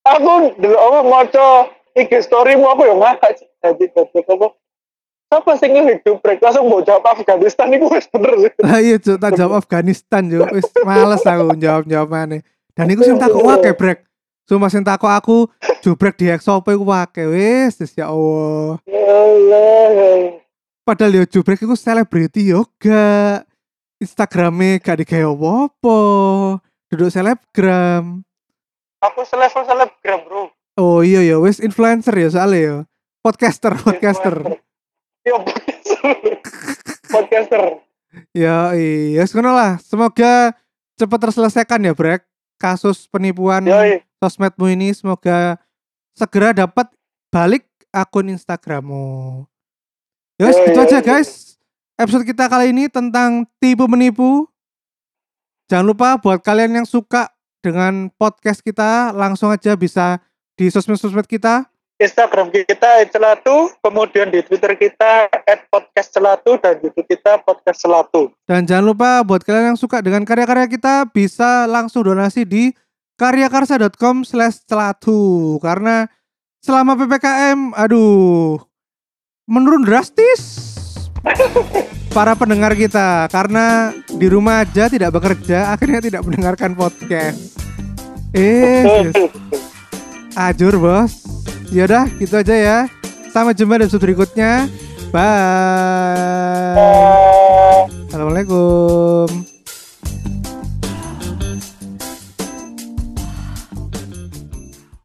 aku 0.00 0.54
dulu 0.56 0.74
apa 0.74 1.00
maca 1.04 1.46
IG 1.92 2.24
storymu 2.24 2.66
aku 2.66 2.82
ya 2.86 2.94
ngakak 2.96 3.30
sih. 3.36 3.46
jadi 3.60 3.84
goblok 3.92 4.26
apa 4.32 4.48
siapa 5.30 5.50
sih 5.60 5.68
ngehidup 5.70 6.16
break 6.18 6.40
langsung 6.42 6.66
mau 6.66 6.82
jawab 6.82 7.06
Afghanistan 7.06 7.70
itu 7.70 7.86
wis 7.86 8.06
bener 8.10 8.32
sih 8.40 8.50
Lah 8.58 8.78
iya 8.80 8.96
Cuk, 8.98 9.18
tak 9.20 9.38
jawab 9.38 9.60
Afghanistan 9.60 10.22
Cuk. 10.26 10.48
Wis 10.50 10.66
males 10.82 11.22
aku 11.22 11.54
jawab-jawab 11.54 12.08
maneh. 12.08 12.40
Dan 12.74 12.90
iku 12.90 13.02
sing 13.04 13.18
takok 13.18 13.42
wake 13.44 13.70
brek. 13.76 13.98
Cuma 14.48 14.66
sing 14.66 14.82
takok 14.82 15.12
aku 15.12 15.36
jubrek 15.78 16.18
di 16.18 16.26
Exopo 16.26 16.70
iku 16.70 16.82
wake 16.82 17.22
wis 17.28 17.78
wis, 17.78 17.92
ya 17.94 18.10
Allah. 18.10 18.82
ya 18.88 18.98
Allah 19.06 20.42
Padahal 20.82 21.22
yo 21.22 21.24
jubrek 21.28 21.62
iku 21.62 21.78
selebriti 21.78 22.50
yo 22.50 22.66
gak. 22.82 23.46
Instagramnya 24.00 24.80
gak 24.80 25.04
digawe 25.04 25.28
apa-apa. 25.28 25.98
Duduk 26.90 27.12
selebgram. 27.12 28.24
aku 29.00 29.24
selevel 29.24 29.64
selebgram 29.64 30.20
bro 30.28 30.52
Oh 30.76 31.00
iya 31.00 31.24
ya 31.24 31.40
wis 31.40 31.56
influencer 31.60 32.12
ya 32.16 32.28
soalnya 32.32 32.60
ya. 32.60 32.76
Podcaster, 33.20 33.76
podcaster. 33.76 34.34
Yo 35.28 35.36
podcaster 35.44 36.40
podcaster 37.12 37.62
Ya 38.34 38.74
iya, 38.74 39.22
sekono 39.26 39.54
lah. 39.54 39.78
Semoga 39.82 40.54
cepat 40.98 41.18
terselesaikan 41.30 41.82
ya, 41.82 41.94
Brek. 41.94 42.26
Kasus 42.60 43.08
penipuan 43.08 43.64
Yoi. 43.64 44.04
sosmedmu 44.20 44.68
ini 44.68 44.92
semoga 44.92 45.56
segera 46.12 46.52
dapat 46.52 46.92
balik 47.32 47.64
akun 47.88 48.28
Instagrammu. 48.28 49.44
Ya, 50.36 50.52
Yoi, 50.52 50.68
gitu 50.68 50.80
yoi, 50.80 50.86
aja 50.90 50.98
guys. 51.00 51.49
Episode 52.00 52.24
kita 52.24 52.48
kali 52.48 52.72
ini 52.72 52.88
tentang 52.88 53.44
tipu 53.60 53.84
menipu. 53.84 54.48
Jangan 55.68 55.84
lupa 55.84 56.16
buat 56.16 56.40
kalian 56.40 56.80
yang 56.80 56.88
suka 56.88 57.28
dengan 57.60 58.08
podcast 58.16 58.64
kita, 58.64 59.12
langsung 59.12 59.52
aja 59.52 59.76
bisa 59.76 60.16
di 60.56 60.72
sosmed-sosmed 60.72 61.28
kita. 61.28 61.68
Instagram 62.00 62.48
kita 62.56 63.04
celatu 63.12 63.68
kemudian 63.84 64.32
di 64.32 64.40
Twitter 64.40 64.72
kita 64.80 65.28
@podcastcelatu 65.68 66.56
dan 66.64 66.80
YouTube 66.80 67.04
kita 67.04 67.36
podcast 67.44 67.84
celatu 67.84 68.32
Dan 68.48 68.64
jangan 68.64 68.96
lupa 68.96 69.20
buat 69.20 69.44
kalian 69.44 69.76
yang 69.76 69.78
suka 69.78 70.00
dengan 70.00 70.24
karya-karya 70.24 70.64
kita 70.72 71.04
bisa 71.12 71.68
langsung 71.68 72.08
donasi 72.08 72.48
di 72.48 72.72
karyakarsa.com 73.20 74.24
slash 74.24 74.64
celatu 74.64 75.60
Karena 75.60 76.08
selama 76.64 76.96
PPKM, 76.96 77.76
aduh, 77.76 78.56
menurun 79.44 79.84
drastis 79.84 80.79
para 82.10 82.34
pendengar 82.34 82.74
kita 82.74 83.30
karena 83.30 83.94
di 84.10 84.26
rumah 84.26 84.66
aja 84.66 84.90
tidak 84.90 85.14
bekerja 85.14 85.58
akhirnya 85.74 86.00
tidak 86.02 86.22
mendengarkan 86.26 86.74
podcast. 86.74 87.58
Eh, 88.30 89.10
ajur 90.38 90.78
bos. 90.78 91.26
Yaudah, 91.70 92.06
gitu 92.18 92.34
aja 92.38 92.54
ya. 92.54 92.78
Sampai 93.30 93.54
jumpa 93.54 93.78
di 93.78 93.86
episode 93.86 94.02
berikutnya. 94.02 94.66
Bye. 95.14 95.22
Assalamualaikum. 98.10 99.59